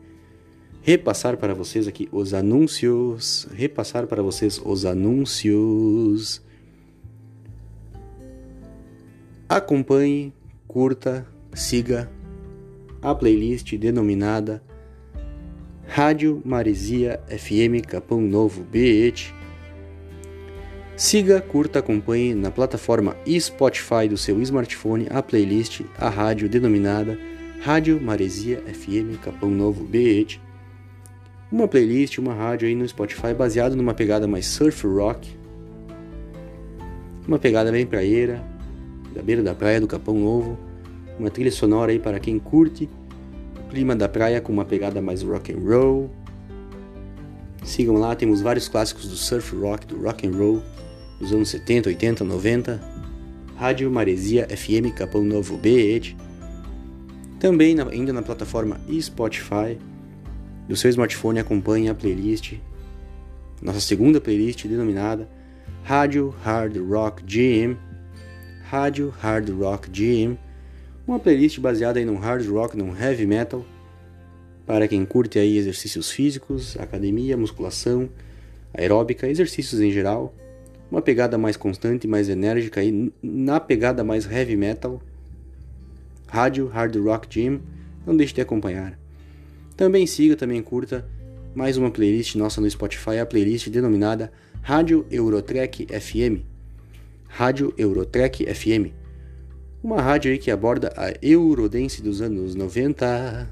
repassar 0.83 1.37
para 1.37 1.55
vocês 1.55 1.87
aqui 1.87 2.07
os 2.11 2.35
anúncios, 2.35 3.47
repassar 3.51 4.05
para 4.05 4.21
vocês 4.21 4.61
os 4.63 4.85
anúncios. 4.85 6.43
Acompanhe, 9.49 10.31
curta, 10.67 11.27
siga 11.53 12.09
a 13.01 13.13
playlist 13.13 13.75
denominada 13.77 14.63
Rádio 15.87 16.41
Maresia 16.43 17.19
FM 17.27 17.85
Capão 17.85 18.21
Novo 18.21 18.63
BET. 18.63 19.33
Siga, 20.95 21.41
curta, 21.41 21.79
acompanhe 21.79 22.33
na 22.33 22.49
plataforma 22.49 23.15
Spotify 23.39 24.07
do 24.09 24.17
seu 24.17 24.41
smartphone 24.41 25.07
a 25.09 25.21
playlist, 25.21 25.81
a 25.97 26.09
rádio 26.09 26.47
denominada 26.47 27.17
Rádio 27.61 28.01
Maresia 28.01 28.63
FM 28.65 29.19
Capão 29.21 29.51
Novo 29.51 29.83
BET. 29.83 30.39
Uma 31.51 31.67
playlist, 31.67 32.17
uma 32.17 32.33
rádio 32.33 32.67
aí 32.67 32.75
no 32.75 32.87
Spotify 32.87 33.33
baseado 33.33 33.75
numa 33.75 33.93
pegada 33.93 34.27
mais 34.27 34.47
surf 34.47 34.87
rock, 34.87 35.29
uma 37.27 37.37
pegada 37.37 37.71
bem 37.71 37.85
praieira, 37.85 38.43
da 39.13 39.21
beira 39.21 39.43
da 39.43 39.53
praia 39.53 39.79
do 39.79 39.87
Capão 39.87 40.15
Novo 40.15 40.57
uma 41.19 41.29
trilha 41.29 41.51
sonora 41.51 41.91
aí 41.91 41.99
para 41.99 42.19
quem 42.19 42.39
curte 42.39 42.89
o 43.59 43.69
clima 43.69 43.95
da 43.95 44.09
praia 44.09 44.41
com 44.41 44.51
uma 44.51 44.65
pegada 44.65 45.01
mais 45.01 45.21
rock 45.21 45.51
and 45.53 45.59
roll. 45.59 46.09
Sigam 47.63 47.95
lá, 47.95 48.15
temos 48.15 48.41
vários 48.41 48.67
clássicos 48.67 49.07
do 49.07 49.15
surf 49.15 49.55
rock, 49.55 49.85
do 49.87 50.01
rock 50.01 50.27
and 50.27 50.31
roll 50.31 50.61
dos 51.19 51.31
anos 51.31 51.49
70, 51.49 51.89
80, 51.89 52.23
90. 52.23 52.93
Rádio 53.55 53.89
Maresia 53.89 54.47
FM 54.49 54.93
Capão 54.95 55.23
Novo 55.23 55.57
BET. 55.57 56.15
Também 57.39 57.75
na, 57.75 57.87
ainda 57.87 58.11
na 58.11 58.21
plataforma 58.21 58.79
Spotify. 58.99 59.77
Do 60.67 60.75
seu 60.75 60.89
smartphone 60.89 61.39
acompanhe 61.39 61.89
a 61.89 61.95
playlist, 61.95 62.53
nossa 63.61 63.81
segunda 63.81 64.21
playlist 64.21 64.65
denominada 64.65 65.29
Rádio 65.83 66.33
Hard 66.43 66.77
Rock 66.77 67.23
GM. 67.23 67.77
Rádio 68.69 69.13
Hard 69.21 69.49
Rock 69.49 69.89
GM 69.89 70.37
uma 71.05 71.19
playlist 71.19 71.59
baseada 71.59 71.99
em 71.99 72.09
um 72.09 72.17
hard 72.17 72.47
rock, 72.47 72.77
num 72.77 72.95
heavy 72.95 73.25
metal, 73.25 73.65
para 74.65 74.87
quem 74.87 75.05
curte 75.05 75.37
aí 75.37 75.57
exercícios 75.57 76.09
físicos, 76.09 76.77
academia, 76.79 77.35
musculação, 77.35 78.09
aeróbica, 78.73 79.27
exercícios 79.27 79.81
em 79.81 79.91
geral, 79.91 80.33
uma 80.89 81.01
pegada 81.01 81.37
mais 81.37 81.57
constante, 81.57 82.07
mais 82.07 82.29
enérgica 82.29 82.79
aí 82.79 83.11
na 83.21 83.59
pegada 83.59 84.03
mais 84.03 84.29
heavy 84.29 84.55
metal, 84.55 85.01
rádio 86.27 86.67
Hard 86.67 86.95
Rock 86.95 87.27
Gym, 87.29 87.61
não 88.05 88.15
deixe 88.15 88.33
de 88.33 88.41
acompanhar. 88.41 88.97
Também 89.75 90.07
siga, 90.07 90.35
também 90.35 90.61
curta 90.61 91.05
mais 91.53 91.77
uma 91.77 91.91
playlist 91.91 92.35
nossa 92.35 92.61
no 92.61 92.69
Spotify, 92.69 93.19
a 93.19 93.25
playlist 93.25 93.69
denominada 93.69 94.31
Rádio 94.61 95.05
Eurotrek 95.11 95.87
FM. 95.87 96.41
Rádio 97.27 97.73
Eurotrek 97.77 98.45
FM 98.53 99.02
uma 99.83 100.01
rádio 100.01 100.31
aí 100.31 100.37
que 100.37 100.49
aborda 100.49 100.93
a 100.95 101.13
Eurodance 101.21 102.01
dos 102.01 102.21
anos 102.21 102.55
90. 102.55 103.51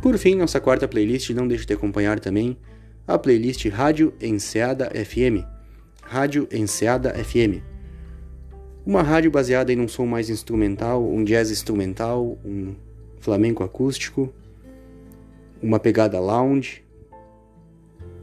Por 0.00 0.16
fim, 0.16 0.34
nossa 0.34 0.58
quarta 0.58 0.88
playlist, 0.88 1.28
não 1.30 1.46
deixe 1.46 1.66
de 1.66 1.74
acompanhar 1.74 2.18
também 2.18 2.56
a 3.06 3.18
playlist 3.18 3.66
Rádio 3.68 4.14
Enseada 4.18 4.90
FM. 4.90 5.44
Rádio 6.02 6.48
Enseada 6.50 7.12
FM. 7.12 7.62
Uma 8.86 9.02
rádio 9.02 9.30
baseada 9.30 9.72
em 9.74 9.78
um 9.78 9.86
som 9.86 10.06
mais 10.06 10.30
instrumental, 10.30 11.06
um 11.06 11.22
jazz 11.22 11.50
instrumental, 11.50 12.38
um 12.42 12.74
flamenco 13.18 13.62
acústico, 13.62 14.32
uma 15.62 15.78
pegada 15.78 16.18
lounge, 16.18 16.82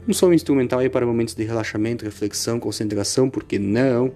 um 0.08 0.12
som 0.12 0.32
instrumental 0.32 0.80
aí 0.80 0.90
para 0.90 1.06
momentos 1.06 1.36
de 1.36 1.44
relaxamento, 1.44 2.04
reflexão, 2.04 2.58
concentração, 2.58 3.30
porque 3.30 3.56
não? 3.56 4.12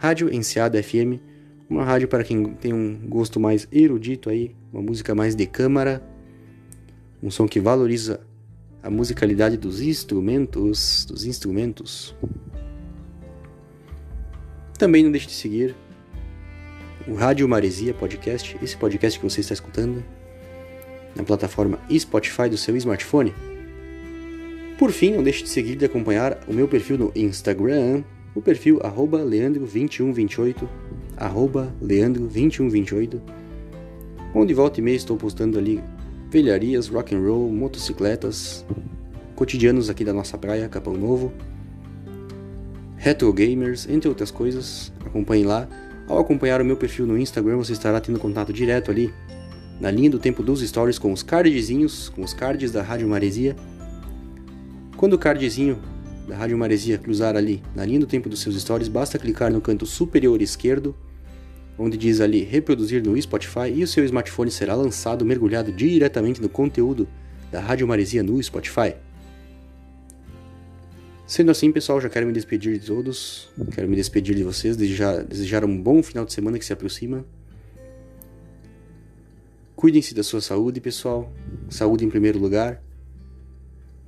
Rádio 0.00 0.34
Enseada 0.34 0.82
FM, 0.82 1.20
uma 1.68 1.84
rádio 1.84 2.08
para 2.08 2.24
quem 2.24 2.54
tem 2.54 2.72
um 2.72 3.06
gosto 3.06 3.38
mais 3.38 3.68
erudito 3.70 4.30
aí, 4.30 4.56
uma 4.72 4.80
música 4.80 5.14
mais 5.14 5.36
de 5.36 5.44
câmara, 5.44 6.02
um 7.22 7.30
som 7.30 7.46
que 7.46 7.60
valoriza 7.60 8.18
a 8.82 8.88
musicalidade 8.88 9.58
dos 9.58 9.82
instrumentos, 9.82 11.04
dos 11.04 11.26
instrumentos. 11.26 12.16
Também 14.78 15.04
não 15.04 15.10
deixe 15.10 15.26
de 15.26 15.34
seguir 15.34 15.76
o 17.06 17.12
Rádio 17.12 17.46
Maresia 17.46 17.92
Podcast, 17.92 18.56
esse 18.62 18.78
podcast 18.78 19.20
que 19.20 19.28
você 19.28 19.42
está 19.42 19.52
escutando 19.52 20.02
na 21.14 21.22
plataforma 21.22 21.78
Spotify 21.92 22.48
do 22.48 22.56
seu 22.56 22.74
smartphone. 22.74 23.34
Por 24.78 24.92
fim, 24.92 25.12
não 25.12 25.22
deixe 25.22 25.42
de 25.42 25.50
seguir 25.50 25.72
e 25.72 25.76
de 25.76 25.84
acompanhar 25.84 26.42
o 26.48 26.54
meu 26.54 26.66
perfil 26.66 26.96
no 26.96 27.12
Instagram, 27.14 28.02
o 28.34 28.40
perfil 28.40 28.78
leandro2128, 28.78 30.68
leandro2128, 31.82 33.20
onde 34.34 34.54
volta 34.54 34.80
e 34.80 34.82
meia 34.82 34.96
estou 34.96 35.16
postando 35.16 35.58
ali 35.58 35.82
velharias, 36.30 36.88
rock 36.88 37.14
and 37.14 37.20
roll, 37.20 37.50
motocicletas, 37.50 38.64
cotidianos 39.34 39.90
aqui 39.90 40.04
da 40.04 40.12
nossa 40.12 40.38
praia, 40.38 40.68
Capão 40.68 40.94
Novo. 40.94 41.32
Retro 42.96 43.32
Gamers, 43.32 43.88
entre 43.88 44.08
outras 44.08 44.30
coisas. 44.30 44.92
Acompanhe 45.04 45.42
lá. 45.42 45.66
Ao 46.06 46.18
acompanhar 46.18 46.60
o 46.60 46.64
meu 46.64 46.76
perfil 46.76 47.06
no 47.06 47.18
Instagram, 47.18 47.56
você 47.56 47.72
estará 47.72 48.00
tendo 48.00 48.18
contato 48.18 48.52
direto 48.52 48.90
ali 48.90 49.12
na 49.80 49.90
linha 49.90 50.10
do 50.10 50.18
tempo 50.18 50.42
dos 50.42 50.60
stories 50.60 50.98
com 50.98 51.10
os 51.10 51.22
cardzinhos, 51.22 52.10
com 52.10 52.22
os 52.22 52.34
cards 52.34 52.70
da 52.70 52.82
Rádio 52.82 53.08
Maresia. 53.08 53.56
Quando 54.96 55.14
o 55.14 55.18
cardzinho 55.18 55.78
da 56.26 56.36
Rádio 56.36 56.56
Maresia 56.56 56.98
cruzar 56.98 57.36
ali 57.36 57.62
na 57.74 57.84
linha 57.84 58.00
do 58.00 58.06
tempo 58.06 58.28
dos 58.28 58.40
seus 58.40 58.60
stories, 58.60 58.88
basta 58.88 59.18
clicar 59.18 59.52
no 59.52 59.60
canto 59.60 59.86
superior 59.86 60.40
esquerdo, 60.40 60.94
onde 61.78 61.96
diz 61.96 62.20
ali 62.20 62.42
reproduzir 62.42 63.02
no 63.02 63.20
Spotify 63.20 63.72
e 63.74 63.82
o 63.82 63.88
seu 63.88 64.04
smartphone 64.04 64.50
será 64.50 64.74
lançado 64.74 65.24
mergulhado 65.24 65.72
diretamente 65.72 66.40
no 66.40 66.48
conteúdo 66.48 67.08
da 67.50 67.60
Rádio 67.60 67.86
Maresia 67.86 68.22
no 68.22 68.42
Spotify. 68.42 68.94
Sendo 71.26 71.50
assim, 71.52 71.70
pessoal, 71.70 72.00
já 72.00 72.08
quero 72.08 72.26
me 72.26 72.32
despedir 72.32 72.76
de 72.78 72.86
todos, 72.86 73.48
quero 73.72 73.88
me 73.88 73.94
despedir 73.94 74.34
de 74.34 74.42
vocês, 74.42 74.76
desejar, 74.76 75.22
desejar 75.22 75.64
um 75.64 75.80
bom 75.80 76.02
final 76.02 76.24
de 76.24 76.32
semana 76.32 76.58
que 76.58 76.64
se 76.64 76.72
aproxima. 76.72 77.24
Cuidem-se 79.76 80.12
da 80.12 80.22
sua 80.24 80.40
saúde, 80.40 80.80
pessoal, 80.80 81.32
saúde 81.68 82.04
em 82.04 82.10
primeiro 82.10 82.38
lugar. 82.38 82.82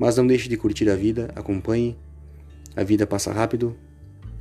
Mas 0.02 0.16
não 0.16 0.26
deixe 0.26 0.48
de 0.48 0.56
curtir 0.56 0.90
a 0.90 0.96
vida, 0.96 1.30
acompanhe. 1.36 1.96
A 2.74 2.82
vida 2.82 3.06
passa 3.06 3.32
rápido. 3.32 3.76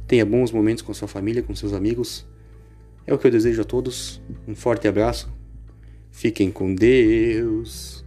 Tenha 0.07 0.25
bons 0.25 0.51
momentos 0.51 0.81
com 0.81 0.91
sua 0.91 1.07
família, 1.07 1.43
com 1.43 1.53
seus 1.53 1.71
amigos. 1.71 2.25
É 3.05 3.13
o 3.13 3.17
que 3.19 3.27
eu 3.27 3.31
desejo 3.31 3.61
a 3.61 3.63
todos. 3.63 4.19
Um 4.47 4.55
forte 4.55 4.87
abraço. 4.87 5.31
Fiquem 6.09 6.49
com 6.49 6.73
Deus. 6.73 8.03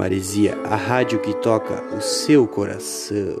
Maresia, 0.00 0.58
a 0.64 0.76
rádio 0.76 1.18
que 1.18 1.34
toca 1.34 1.94
o 1.94 2.00
seu 2.00 2.46
coração. 2.46 3.36